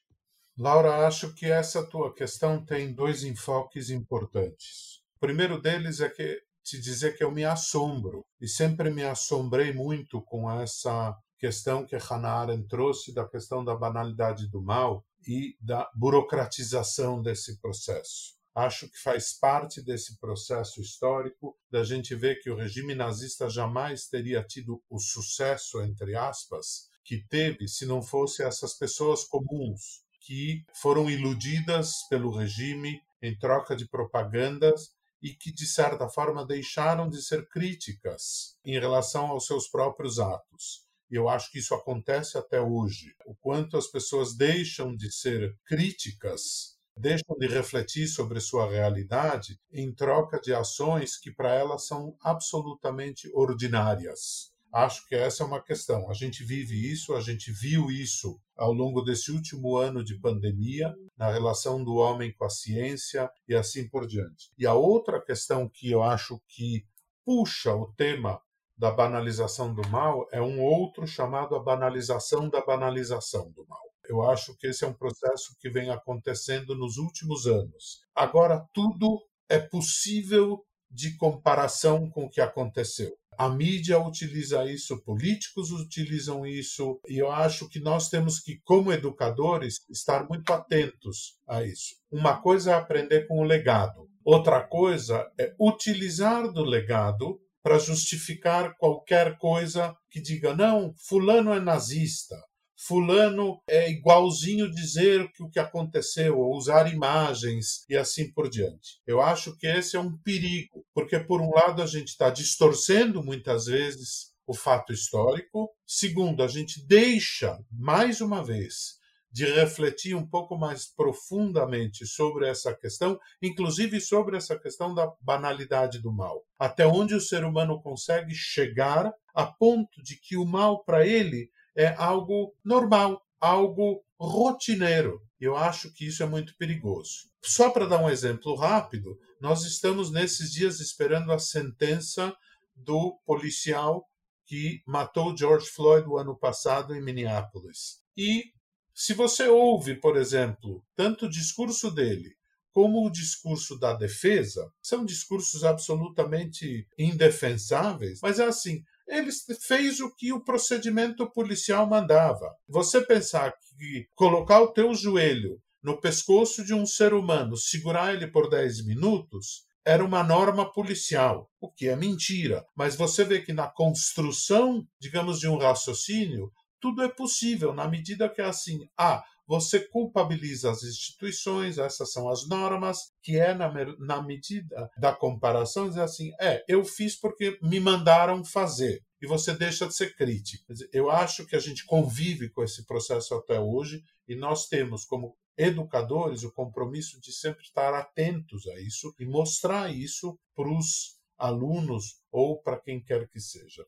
[0.57, 5.01] Laura, acho que essa tua questão tem dois enfoques importantes.
[5.15, 9.73] O primeiro deles é que te dizer que eu me assombro e sempre me assombrei
[9.73, 15.57] muito com essa questão que Hannah Arendt trouxe da questão da banalidade do mal e
[15.59, 18.35] da burocratização desse processo.
[18.53, 24.07] Acho que faz parte desse processo histórico da gente ver que o regime nazista jamais
[24.07, 30.63] teria tido o sucesso, entre aspas, que teve se não fosse essas pessoas comuns que
[30.75, 37.19] foram iludidas pelo regime em troca de propagandas e que, de certa forma, deixaram de
[37.19, 40.90] ser críticas em relação aos seus próprios atos.
[41.11, 43.13] E eu acho que isso acontece até hoje.
[43.25, 49.93] O quanto as pessoas deixam de ser críticas, deixam de refletir sobre sua realidade em
[49.93, 54.51] troca de ações que para elas são absolutamente ordinárias.
[54.73, 56.09] Acho que essa é uma questão.
[56.09, 60.95] A gente vive isso, a gente viu isso ao longo desse último ano de pandemia,
[61.17, 64.49] na relação do homem com a ciência e assim por diante.
[64.57, 66.85] E a outra questão que eu acho que
[67.25, 68.39] puxa o tema
[68.81, 73.79] da banalização do mal é um outro chamado a banalização da banalização do mal.
[74.09, 78.01] Eu acho que esse é um processo que vem acontecendo nos últimos anos.
[78.15, 83.15] Agora, tudo é possível de comparação com o que aconteceu.
[83.37, 88.91] A mídia utiliza isso, políticos utilizam isso, e eu acho que nós temos que, como
[88.91, 91.97] educadores, estar muito atentos a isso.
[92.11, 98.75] Uma coisa é aprender com o legado, outra coisa é utilizar do legado para justificar
[98.77, 102.35] qualquer coisa que diga não, fulano é nazista,
[102.75, 108.99] fulano é igualzinho dizer o que aconteceu, ou usar imagens e assim por diante.
[109.05, 113.23] Eu acho que esse é um perigo, porque por um lado a gente está distorcendo
[113.23, 118.99] muitas vezes o fato histórico, segundo, a gente deixa mais uma vez
[119.31, 125.99] de refletir um pouco mais profundamente sobre essa questão, inclusive sobre essa questão da banalidade
[125.99, 126.43] do mal.
[126.59, 131.49] Até onde o ser humano consegue chegar a ponto de que o mal para ele
[131.75, 135.21] é algo normal, algo rotineiro.
[135.39, 137.31] Eu acho que isso é muito perigoso.
[137.43, 142.35] Só para dar um exemplo rápido, nós estamos nesses dias esperando a sentença
[142.75, 144.05] do policial
[144.45, 148.01] que matou George Floyd o ano passado em Minneapolis.
[148.15, 148.51] E
[148.93, 152.35] se você ouve, por exemplo, tanto o discurso dele
[152.73, 160.13] como o discurso da defesa, são discursos absolutamente indefensáveis, mas é assim, ele fez o
[160.15, 162.55] que o procedimento policial mandava.
[162.67, 168.27] Você pensar que colocar o teu joelho no pescoço de um ser humano, segurar ele
[168.27, 172.63] por 10 minutos, era uma norma policial, o que é mentira.
[172.75, 176.51] Mas você vê que na construção, digamos, de um raciocínio,
[176.81, 178.89] tudo é possível na medida que é assim.
[178.97, 185.13] Ah, você culpabiliza as instituições, essas são as normas, que é na, na medida da
[185.13, 190.15] comparação, dizer assim, é, eu fiz porque me mandaram fazer, e você deixa de ser
[190.15, 190.73] crítico.
[190.93, 195.35] Eu acho que a gente convive com esse processo até hoje, e nós temos como
[195.57, 202.21] educadores o compromisso de sempre estar atentos a isso e mostrar isso para os alunos
[202.31, 203.85] ou para quem quer que seja.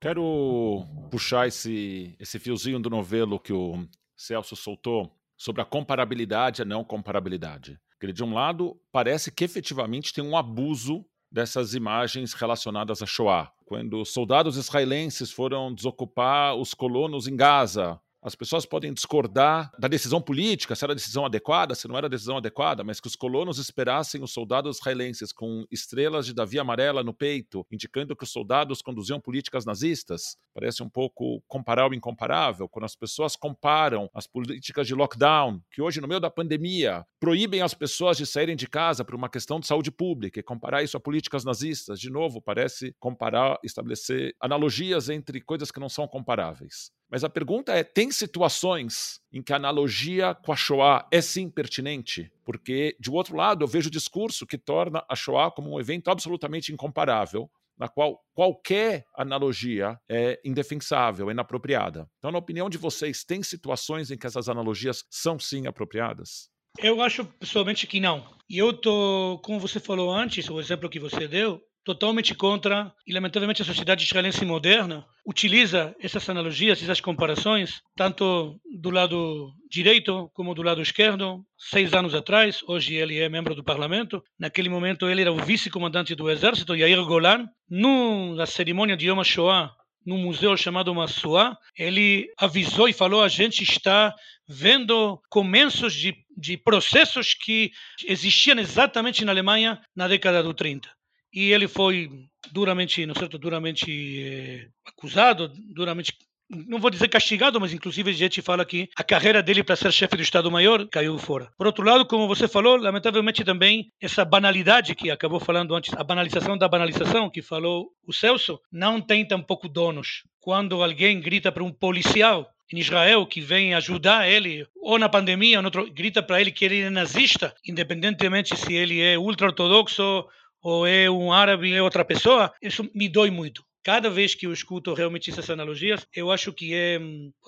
[0.00, 6.62] Quero puxar esse, esse fiozinho do novelo que o Celso soltou sobre a comparabilidade e
[6.62, 7.78] a não comparabilidade.
[7.98, 13.50] Porque, de um lado, parece que efetivamente tem um abuso dessas imagens relacionadas a Shoah.
[13.64, 20.20] Quando soldados israelenses foram desocupar os colonos em Gaza, as pessoas podem discordar da decisão
[20.20, 23.14] política, se era a decisão adequada, se não era a decisão adequada, mas que os
[23.14, 28.30] colonos esperassem os soldados israelenses com estrelas de Davi amarela no peito, indicando que os
[28.30, 30.36] soldados conduziam políticas nazistas.
[30.52, 35.80] Parece um pouco comparar o incomparável, quando as pessoas comparam as políticas de lockdown, que
[35.80, 39.60] hoje, no meio da pandemia, proíbem as pessoas de saírem de casa por uma questão
[39.60, 45.08] de saúde pública, e comparar isso a políticas nazistas, de novo, parece comparar, estabelecer analogias
[45.08, 46.95] entre coisas que não são comparáveis.
[47.10, 51.48] Mas a pergunta é: tem situações em que a analogia com a Shoah é sim
[51.48, 52.30] pertinente?
[52.44, 56.10] Porque, de outro lado, eu vejo o discurso que torna a Shoah como um evento
[56.10, 62.08] absolutamente incomparável, na qual qualquer analogia é indefensável, é inapropriada.
[62.18, 66.50] Então, na opinião de vocês, tem situações em que essas analogias são sim apropriadas?
[66.78, 68.26] Eu acho pessoalmente que não.
[68.48, 73.12] E eu tô, como você falou antes, o exemplo que você deu, totalmente contra, e
[73.12, 80.52] lamentavelmente a sociedade israelense moderna utiliza essas analogias, essas comparações, tanto do lado direito como
[80.52, 81.44] do lado esquerdo.
[81.56, 86.16] Seis anos atrás, hoje ele é membro do parlamento, naquele momento ele era o vice-comandante
[86.16, 89.70] do exército, Yair Golan, na cerimônia de Yom HaShoah,
[90.04, 94.14] num museu chamado Massuá, ele avisou e falou: a gente está
[94.48, 97.70] vendo começos de, de processos que
[98.06, 100.95] existiam exatamente na Alemanha na década do 30
[101.32, 102.10] e ele foi
[102.52, 106.12] duramente, não certo, duramente eh, acusado, duramente
[106.48, 109.92] não vou dizer castigado, mas inclusive a gente fala que a carreira dele para ser
[109.92, 111.50] chefe do Estado-Maior caiu fora.
[111.58, 116.04] Por outro lado, como você falou, lamentavelmente também essa banalidade que acabou falando antes, a
[116.04, 120.22] banalização da banalização que falou o Celso, não tem tampouco donos.
[120.40, 125.58] Quando alguém grita para um policial em Israel que vem ajudar ele, ou na pandemia,
[125.58, 130.24] ou outro, grita para ele que ele é nazista, independentemente se ele é ultra-ortodoxo
[130.66, 133.64] ou é um árabe é outra pessoa, isso me dói muito.
[133.84, 136.98] Cada vez que eu escuto realmente essas analogias, eu acho que é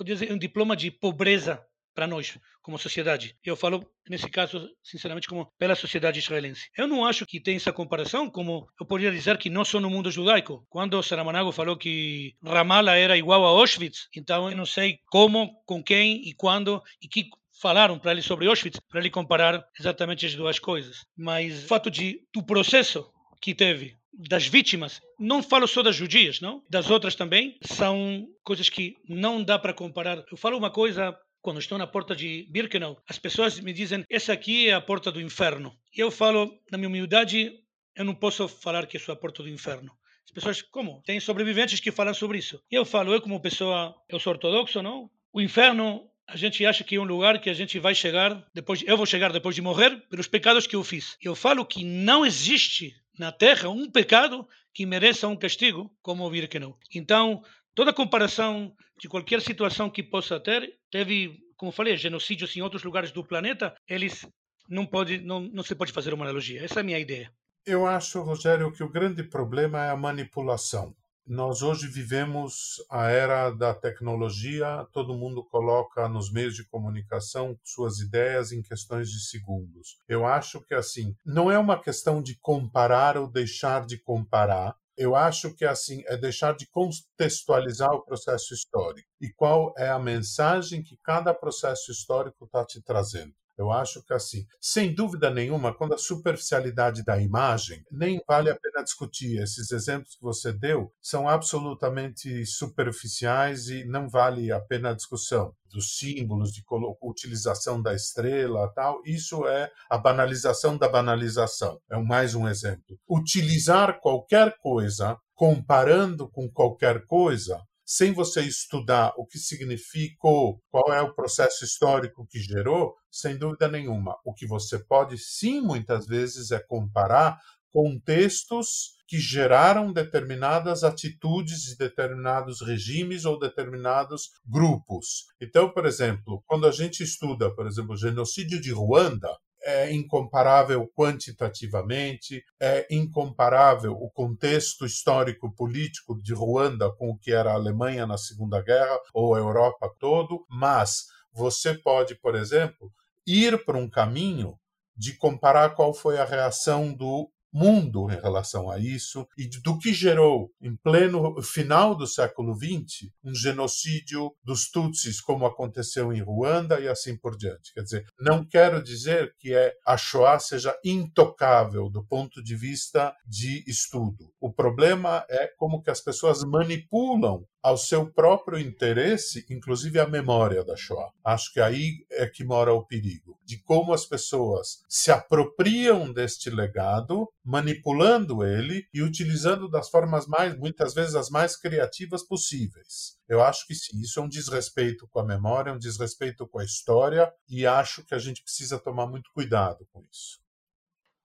[0.05, 1.61] dizer, um diploma de pobreza
[1.97, 3.35] para nós, como sociedade.
[3.45, 6.69] Eu falo, nesse caso, sinceramente, como pela sociedade israelense.
[6.79, 9.91] Eu não acho que tem essa comparação, como eu poderia dizer que não sou no
[9.91, 10.65] mundo judaico.
[10.69, 15.83] Quando Saramago falou que Ramallah era igual a Auschwitz, então eu não sei como, com
[15.83, 20.35] quem e quando e que falaram para ele sobre Auschwitz, para ele comparar exatamente as
[20.35, 21.05] duas coisas.
[21.17, 26.41] Mas o fato de do processo que teve das vítimas, não falo só das judias,
[26.41, 30.25] não, das outras também, são coisas que não dá para comparar.
[30.31, 34.33] Eu falo uma coisa quando estou na porta de Birkenau, as pessoas me dizem: essa
[34.33, 35.73] aqui é a porta do inferno.
[35.97, 37.53] E eu falo, na minha humildade,
[37.95, 39.93] eu não posso falar que sou a porta do inferno.
[40.25, 41.03] As pessoas, como?
[41.07, 42.61] Tem sobreviventes que falam sobre isso.
[42.71, 45.11] E eu falo, eu como pessoa, eu sou ortodoxo, não?
[45.33, 48.85] O inferno, a gente acha que é um lugar que a gente vai chegar, depois
[48.87, 51.17] eu vou chegar depois de morrer, pelos pecados que eu fiz.
[51.23, 56.31] Eu falo que não existe na Terra um pecado que mereça um castigo como o
[56.61, 56.77] não.
[56.95, 57.43] Então,
[57.75, 63.11] toda comparação de qualquer situação que possa ter, teve, como falei, genocídios em outros lugares
[63.11, 64.29] do planeta, eles
[64.69, 66.63] não pode, não, não se pode fazer uma analogia.
[66.63, 67.33] Essa é a minha ideia.
[67.65, 70.95] Eu acho, Rogério, que o grande problema é a manipulação.
[71.29, 77.99] Nós hoje vivemos a era da tecnologia, todo mundo coloca nos meios de comunicação suas
[77.99, 79.99] ideias em questões de segundos.
[80.09, 85.15] Eu acho que assim, não é uma questão de comparar ou deixar de comparar, eu
[85.15, 90.83] acho que assim é deixar de contextualizar o processo histórico e qual é a mensagem
[90.83, 93.35] que cada processo histórico está te trazendo.
[93.59, 98.57] Eu acho que, assim, sem dúvida nenhuma, quando a superficialidade da imagem, nem vale a
[98.57, 99.43] pena discutir.
[99.43, 105.55] Esses exemplos que você deu são absolutamente superficiais e não vale a pena a discussão
[105.71, 106.65] dos símbolos, de
[107.03, 109.03] utilização da estrela, tal.
[109.05, 111.81] Isso é a banalização da banalização.
[111.91, 112.99] É mais um exemplo.
[113.09, 121.01] Utilizar qualquer coisa comparando com qualquer coisa sem você estudar o que significou, qual é
[121.01, 124.15] o processo histórico que gerou, sem dúvida nenhuma.
[124.27, 131.79] O que você pode sim, muitas vezes, é comparar contextos que geraram determinadas atitudes de
[131.79, 135.25] determinados regimes ou determinados grupos.
[135.41, 139.35] Então, por exemplo, quando a gente estuda, por exemplo, o genocídio de Ruanda,
[139.69, 147.55] é incomparável quantitativamente, é incomparável o contexto histórico-político de Ruanda com o que era a
[147.55, 152.91] Alemanha na Segunda Guerra ou a Europa todo, mas você pode, por exemplo,
[153.27, 154.59] ir para um caminho
[154.97, 159.93] de comparar qual foi a reação do mundo em relação a isso e do que
[159.93, 166.81] gerou, em pleno final do século XX, um genocídio dos Tutsis, como aconteceu em Ruanda
[166.81, 167.73] e assim por diante.
[167.75, 173.15] Quer dizer, não quero dizer que é, a Shoah seja intocável do ponto de vista
[173.27, 174.33] de estudo.
[174.41, 180.65] O problema é como que as pessoas manipulam ao seu próprio interesse, inclusive a memória
[180.65, 181.13] da Shoah.
[181.25, 186.51] Acho que aí é que mora o perigo, de como as pessoas se apropriam deste
[186.51, 193.19] legado, manipulando ele e utilizando das formas mais, muitas vezes as mais criativas possíveis.
[193.29, 196.65] Eu acho que sim, isso é um desrespeito com a memória, um desrespeito com a
[196.65, 200.39] história e acho que a gente precisa tomar muito cuidado com isso.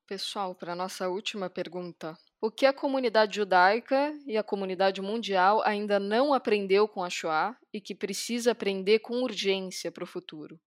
[0.05, 2.17] Pessoal, para a nossa última pergunta.
[2.41, 7.55] O que a comunidade judaica e a comunidade mundial ainda não aprendeu com a Shoah
[7.73, 10.59] e que precisa aprender com urgência para o futuro?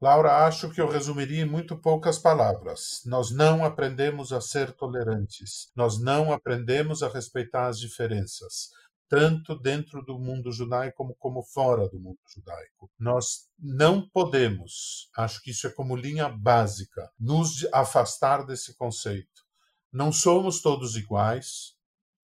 [0.00, 3.02] Laura, acho que eu resumiria em muito poucas palavras.
[3.04, 5.70] Nós não aprendemos a ser tolerantes.
[5.76, 8.70] Nós não aprendemos a respeitar as diferenças
[9.08, 12.90] tanto dentro do mundo judaico como, como fora do mundo judaico.
[12.98, 19.44] Nós não podemos, acho que isso é como linha básica, nos afastar desse conceito.
[19.92, 21.74] Não somos todos iguais,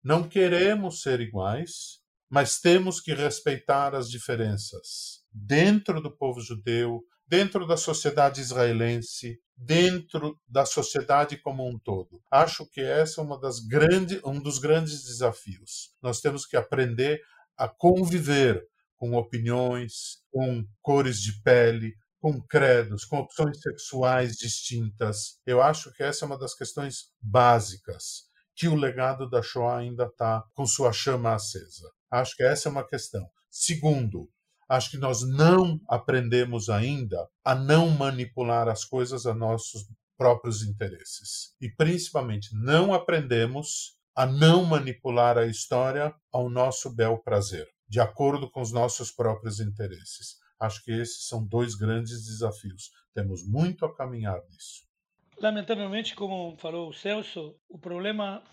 [0.03, 1.99] não queremos ser iguais,
[2.29, 10.39] mas temos que respeitar as diferenças dentro do povo judeu, dentro da sociedade israelense, dentro
[10.47, 12.21] da sociedade como um todo.
[12.31, 15.93] Acho que essa é uma das grandes, um dos grandes desafios.
[16.01, 17.19] Nós temos que aprender
[17.57, 18.63] a conviver
[18.95, 25.39] com opiniões, com cores de pele, com credos, com opções sexuais distintas.
[25.45, 30.05] Eu acho que essa é uma das questões básicas que o legado da Shoah ainda
[30.05, 31.91] está com sua chama acesa.
[32.09, 33.29] Acho que essa é uma questão.
[33.49, 34.29] Segundo,
[34.67, 39.87] acho que nós não aprendemos ainda a não manipular as coisas a nossos
[40.17, 41.55] próprios interesses.
[41.61, 48.49] E principalmente não aprendemos a não manipular a história ao nosso bel prazer, de acordo
[48.49, 50.37] com os nossos próprios interesses.
[50.59, 52.89] Acho que esses são dois grandes desafios.
[53.13, 54.87] Temos muito a caminhar nisso.
[55.39, 58.43] Lamentavelmente, como falou o Celso, o problema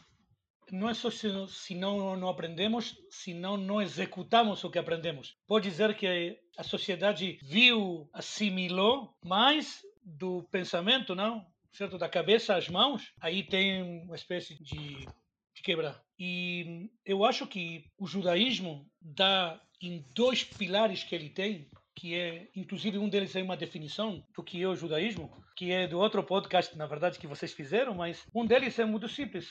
[0.71, 5.37] não é só se, se não, não aprendemos, se não, não executamos o que aprendemos.
[5.47, 11.45] Pode dizer que a sociedade viu, assimilou, mas do pensamento, não?
[11.73, 11.99] Certo?
[11.99, 15.07] Da cabeça às mãos, aí tem uma espécie de,
[15.55, 16.01] de quebrar.
[16.19, 22.49] E eu acho que o judaísmo dá em dois pilares que ele tem, que é,
[22.55, 26.23] inclusive, um deles é uma definição do que é o judaísmo, que é do outro
[26.23, 29.49] podcast, na verdade, que vocês fizeram, mas um deles é muito simples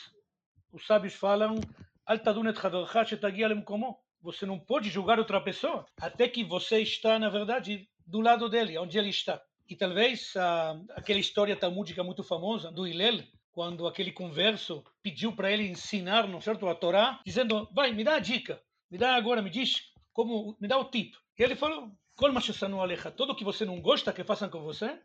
[0.74, 1.56] os sábios falam
[4.22, 8.78] você não pode julgar outra pessoa até que você está, na verdade, do lado dele,
[8.78, 9.42] onde ele está.
[9.70, 15.52] E talvez a, aquela história talmúdica muito famosa do Hillel, quando aquele converso pediu para
[15.52, 19.42] ele ensinar, não certo, a Torá, dizendo: "Vai, me dá a dica, me dá agora,
[19.42, 21.14] me diz como, me dá o tip".
[21.38, 25.00] E ele falou: "Kol mashasanu alecha, tudo que você não gosta que façam com você,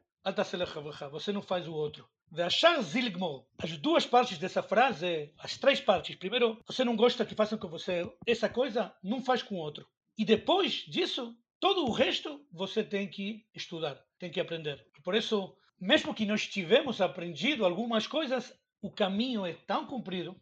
[1.11, 2.09] você não faz o outro.
[2.31, 3.45] Veachar zilgmor.
[3.59, 6.16] As duas partes dessa frase, as três partes.
[6.16, 9.87] Primeiro, você não gosta que façam com você essa coisa, não faz com outro.
[10.16, 14.85] E depois disso, todo o resto você tem que estudar, tem que aprender.
[15.03, 18.53] Por isso, mesmo que nós tivemos aprendido algumas coisas,
[18.83, 20.37] o caminho é tão comprido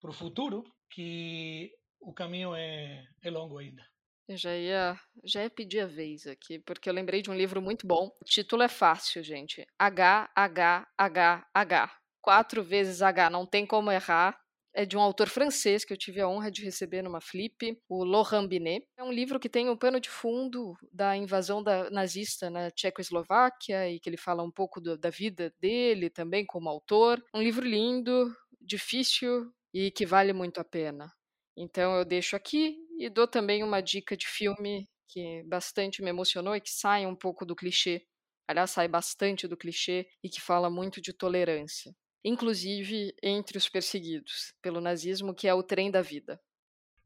[0.00, 3.89] para o futuro que o caminho é, é longo ainda.
[4.30, 7.60] Eu já ia, já ia pedir a vez aqui, porque eu lembrei de um livro
[7.60, 8.16] muito bom.
[8.22, 9.66] O título é fácil, gente.
[9.76, 11.92] H, H, H, H.
[12.22, 14.38] Quatro vezes H, não tem como errar.
[14.72, 18.04] É de um autor francês que eu tive a honra de receber numa flip, o
[18.04, 18.86] Laurent Binet.
[18.96, 23.90] É um livro que tem um pano de fundo da invasão da, nazista na Tchecoslováquia
[23.90, 27.20] e que ele fala um pouco do, da vida dele também como autor.
[27.34, 31.10] Um livro lindo, difícil e que vale muito a pena.
[31.62, 36.56] Então eu deixo aqui e dou também uma dica de filme que bastante me emocionou
[36.56, 38.06] e que sai um pouco do clichê.
[38.48, 41.94] Aliás, sai bastante do clichê e que fala muito de tolerância,
[42.24, 46.40] inclusive entre os perseguidos pelo nazismo, que é o trem da vida.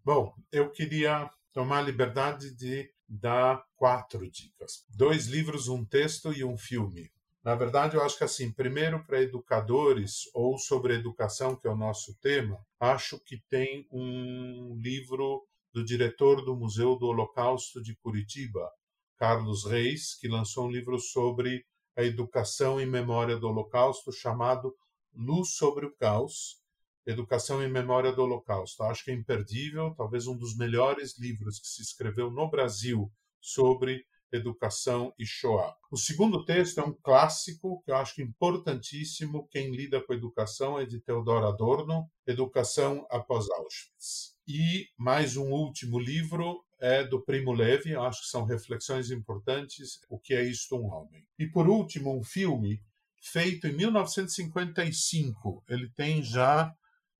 [0.04, 6.44] Bom, eu queria tomar a liberdade de dar quatro dicas: dois livros, um texto e
[6.44, 7.10] um filme.
[7.44, 11.76] Na verdade, eu acho que assim, primeiro para educadores ou sobre educação, que é o
[11.76, 18.70] nosso tema, acho que tem um livro do diretor do Museu do Holocausto de Curitiba,
[19.18, 24.74] Carlos Reis, que lançou um livro sobre a educação em memória do Holocausto chamado
[25.14, 26.62] Luz sobre o Caos,
[27.06, 28.82] Educação em Memória do Holocausto.
[28.84, 34.06] Acho que é imperdível, talvez um dos melhores livros que se escreveu no Brasil sobre
[34.32, 35.74] educação e Shoah.
[35.90, 39.48] O segundo texto é um clássico que eu acho importantíssimo.
[39.48, 44.34] Quem lida com educação é de Theodor Adorno, Educação após Auschwitz.
[44.46, 50.18] E mais um último livro é do Primo Levi, acho que são reflexões importantes, O
[50.18, 51.26] que é isto um homem.
[51.38, 52.82] E por último, um filme
[53.24, 55.64] feito em 1955.
[55.68, 56.74] Ele tem já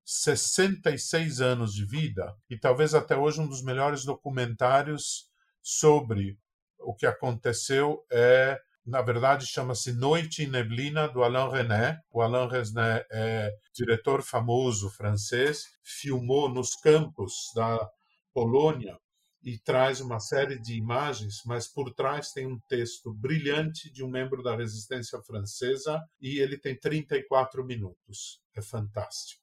[0.04, 5.30] 66 anos de vida e talvez até hoje um dos melhores documentários
[5.62, 6.38] sobre
[6.84, 12.00] o que aconteceu é na verdade chama-se Noite em Neblina, do Alain René.
[12.10, 17.88] O Alain René é diretor famoso francês, filmou nos campos da
[18.32, 18.98] Polônia
[19.42, 24.08] e traz uma série de imagens, mas por trás tem um texto brilhante de um
[24.08, 28.40] membro da resistência francesa e ele tem 34 minutos.
[28.56, 29.42] É fantástico.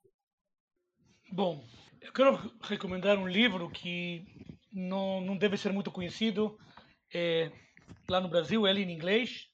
[1.31, 1.63] Bom,
[2.01, 4.25] eu quero recomendar um livro que
[4.73, 6.57] não, não deve ser muito conhecido.
[7.13, 7.51] É
[8.09, 9.47] lá no Brasil, ele em inglês,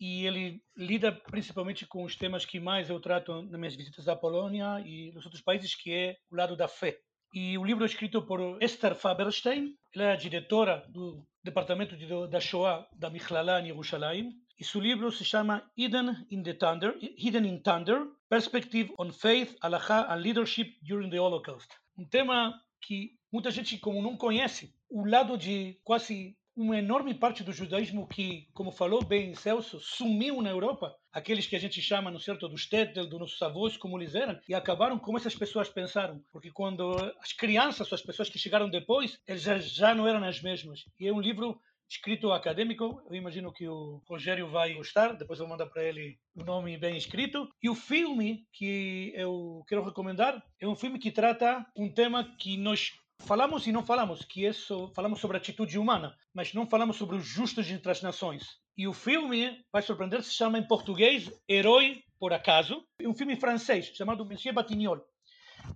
[0.00, 4.16] e ele lida principalmente com os temas que mais eu trato nas minhas visitas à
[4.16, 6.98] Polônia e nos outros países, que é o lado da fé.
[7.32, 12.06] E o livro é escrito por Esther Faberstein, ela é a diretora do departamento de,
[12.28, 16.96] da Shoah da Michlala em Jerusalém, e seu livro se chama Hidden in the Thunder,
[17.00, 21.68] Hidden in Thunder, Perspective on Faith, Halacha and Leadership During the Holocaust.
[21.98, 27.42] Um tema que muita gente como não conhece, o lado de quase uma enorme parte
[27.42, 32.10] do judaísmo que, como falou bem Celso, sumiu na Europa, aqueles que a gente chama,
[32.10, 35.68] no certo, dos Tettel, dos nossos avós, como eles eram, e acabaram como essas pessoas
[35.68, 36.22] pensaram.
[36.32, 40.40] Porque quando as crianças, as pessoas que chegaram depois, eles já, já não eram as
[40.40, 40.84] mesmas.
[40.98, 45.46] E é um livro escrito acadêmico, eu imagino que o Rogério vai gostar, depois eu
[45.46, 47.48] vou mandar para ele o nome bem escrito.
[47.62, 52.56] E o filme que eu quero recomendar é um filme que trata um tema que
[52.56, 52.92] nós
[53.24, 56.96] falamos e não falamos, que é so, falamos sobre a atitude humana, mas não falamos
[56.96, 58.58] sobre os justos entre as nações.
[58.76, 62.84] E o filme, vai surpreender, se chama em português Herói por Acaso.
[62.98, 65.00] É um filme francês chamado Monsieur Batignol.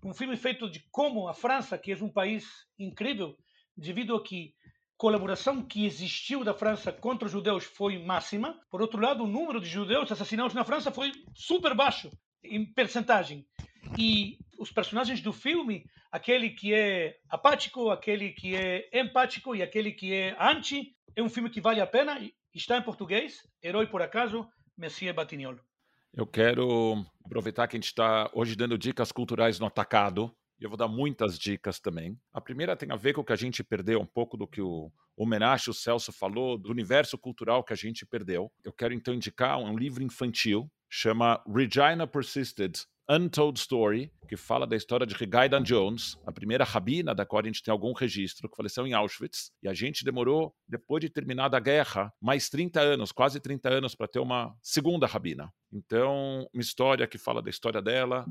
[0.05, 2.45] Um filme feito de como a França, que é um país
[2.79, 3.37] incrível,
[3.77, 4.55] devido a que
[4.97, 8.61] colaboração que existiu da França contra os judeus foi máxima.
[8.71, 12.11] Por outro lado, o número de judeus assassinados na França foi super baixo
[12.45, 13.47] em percentagem.
[13.97, 19.93] E os personagens do filme, aquele que é apático, aquele que é empático e aquele
[19.93, 22.19] que é anti, é um filme que vale a pena.
[22.53, 24.47] Está em português, Herói por Acaso,
[24.77, 25.61] Messias Batignol.
[26.13, 30.71] Eu quero aproveitar que a gente está hoje dando dicas culturais no atacado, e eu
[30.71, 32.19] vou dar muitas dicas também.
[32.33, 34.61] A primeira tem a ver com o que a gente perdeu, um pouco do que
[34.61, 38.51] o homenagem o Celso falou, do universo cultural que a gente perdeu.
[38.65, 44.77] Eu quero então indicar um livro infantil, chama Regina Persisted, Untold Story, que fala da
[44.77, 48.57] história de Regaidan Jones, a primeira rabina da qual a gente tem algum registro, que
[48.57, 49.51] faleceu em Auschwitz.
[49.63, 53.95] E a gente demorou, depois de terminada a guerra, mais 30 anos, quase 30 anos,
[53.95, 55.51] para ter uma segunda rabina.
[55.73, 58.27] Então, uma história que fala da história dela,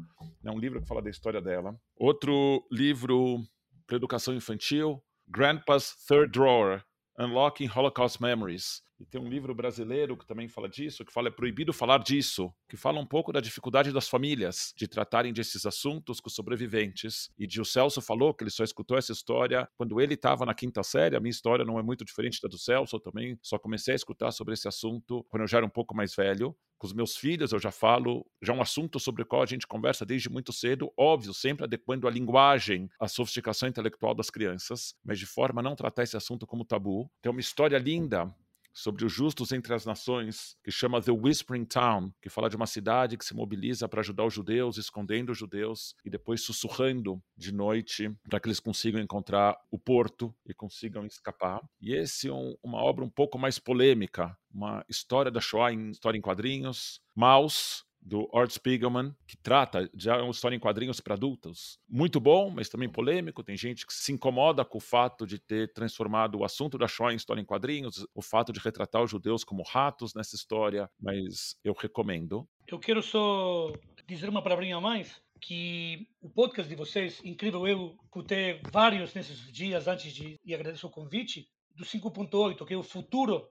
[0.45, 1.75] é um livro que fala da história dela.
[1.95, 3.39] Outro livro
[3.87, 6.83] para educação infantil, Grandpa's Third Drawer,
[7.17, 8.83] Unlocking Holocaust Memories.
[8.99, 12.51] E tem um livro brasileiro que também fala disso, que fala É Proibido Falar Disso,
[12.67, 17.29] que fala um pouco da dificuldade das famílias de tratarem desses assuntos com sobreviventes.
[17.37, 20.81] E o Celso falou que ele só escutou essa história quando ele estava na quinta
[20.81, 21.15] série.
[21.15, 23.95] A minha história não é muito diferente da do Celso, eu também só comecei a
[23.95, 27.17] escutar sobre esse assunto quando eu já era um pouco mais velho com os meus
[27.17, 30.29] filhos eu já falo, já é um assunto sobre o qual a gente conversa desde
[30.29, 35.59] muito cedo, óbvio, sempre adequando a linguagem à sofisticação intelectual das crianças, mas de forma
[35.59, 37.09] a não tratar esse assunto como tabu.
[37.21, 38.33] Tem uma história linda
[38.77, 42.67] sobre os justos entre as nações, que chama The Whispering Town, que fala de uma
[42.67, 47.51] cidade que se mobiliza para ajudar os judeus, escondendo os judeus e depois sussurrando de
[47.51, 51.59] noite para que eles consigam encontrar o porto e consigam escapar.
[51.81, 55.89] E esse é um, uma obra um pouco mais polêmica, uma história da Shoah em
[55.89, 57.01] história em quadrinhos.
[57.15, 61.77] Maus, do Art Spiegelman, que trata, já é uma história em quadrinhos para adultos.
[61.89, 63.43] Muito bom, mas também polêmico.
[63.43, 67.13] Tem gente que se incomoda com o fato de ter transformado o assunto da Shoah
[67.13, 71.57] em história em quadrinhos, o fato de retratar os judeus como ratos nessa história, mas
[71.63, 72.47] eu recomendo.
[72.65, 73.73] Eu quero só
[74.07, 79.51] dizer uma palavrinha a mais, que o podcast de vocês, incrível, eu escutei vários nesses
[79.51, 83.47] dias antes de e agradeço o convite, do 5.8, que é o futuro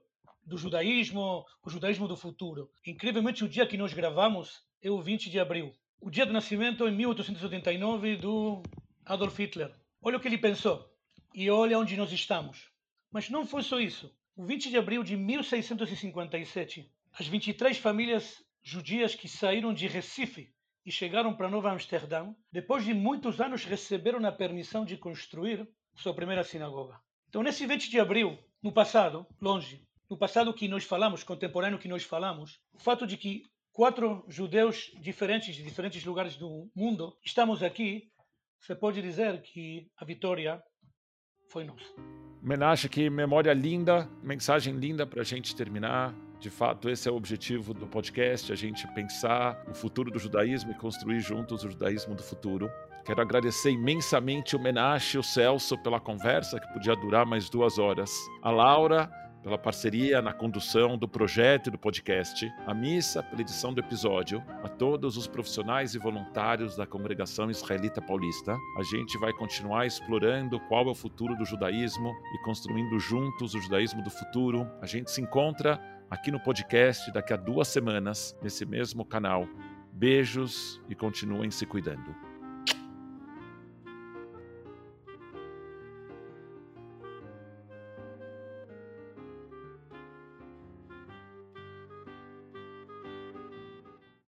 [0.47, 2.71] do judaísmo, o judaísmo do futuro.
[2.85, 5.75] Incrivelmente, o dia que nós gravamos é o 20 de abril.
[5.99, 8.63] O dia do nascimento em 1889 do
[9.05, 9.75] Adolf Hitler.
[10.01, 10.89] Olha o que ele pensou
[11.35, 12.71] e olha onde nós estamos.
[13.11, 14.15] Mas não foi só isso.
[14.37, 20.53] O 20 de abril de 1657, as 23 famílias judias que saíram de Recife
[20.85, 26.13] e chegaram para Nova Amsterdã, depois de muitos anos receberam a permissão de construir sua
[26.13, 26.99] primeira sinagoga.
[27.27, 31.87] Então, nesse 20 de abril, no passado, longe, no passado que nós falamos, contemporâneo que
[31.87, 33.43] nós falamos, o fato de que
[33.73, 38.09] quatro judeus diferentes de diferentes lugares do mundo estamos aqui,
[38.59, 40.61] você pode dizer que a vitória
[41.51, 41.85] foi nossa.
[42.41, 46.13] Menashe, que memória linda, mensagem linda para a gente terminar.
[46.39, 50.71] De fato, esse é o objetivo do podcast: a gente pensar o futuro do judaísmo
[50.71, 52.69] e construir juntos o judaísmo do futuro.
[53.05, 57.79] Quero agradecer imensamente o Menashe e o Celso pela conversa, que podia durar mais duas
[57.79, 58.11] horas.
[58.43, 59.09] A Laura
[59.41, 64.43] pela parceria na condução do projeto e do podcast, a missa pela edição do episódio,
[64.63, 68.57] a todos os profissionais e voluntários da congregação israelita paulista.
[68.77, 73.61] A gente vai continuar explorando qual é o futuro do judaísmo e construindo juntos o
[73.61, 74.69] judaísmo do futuro.
[74.81, 75.79] A gente se encontra
[76.09, 79.47] aqui no podcast daqui a duas semanas, nesse mesmo canal.
[79.91, 82.26] Beijos e continuem se cuidando.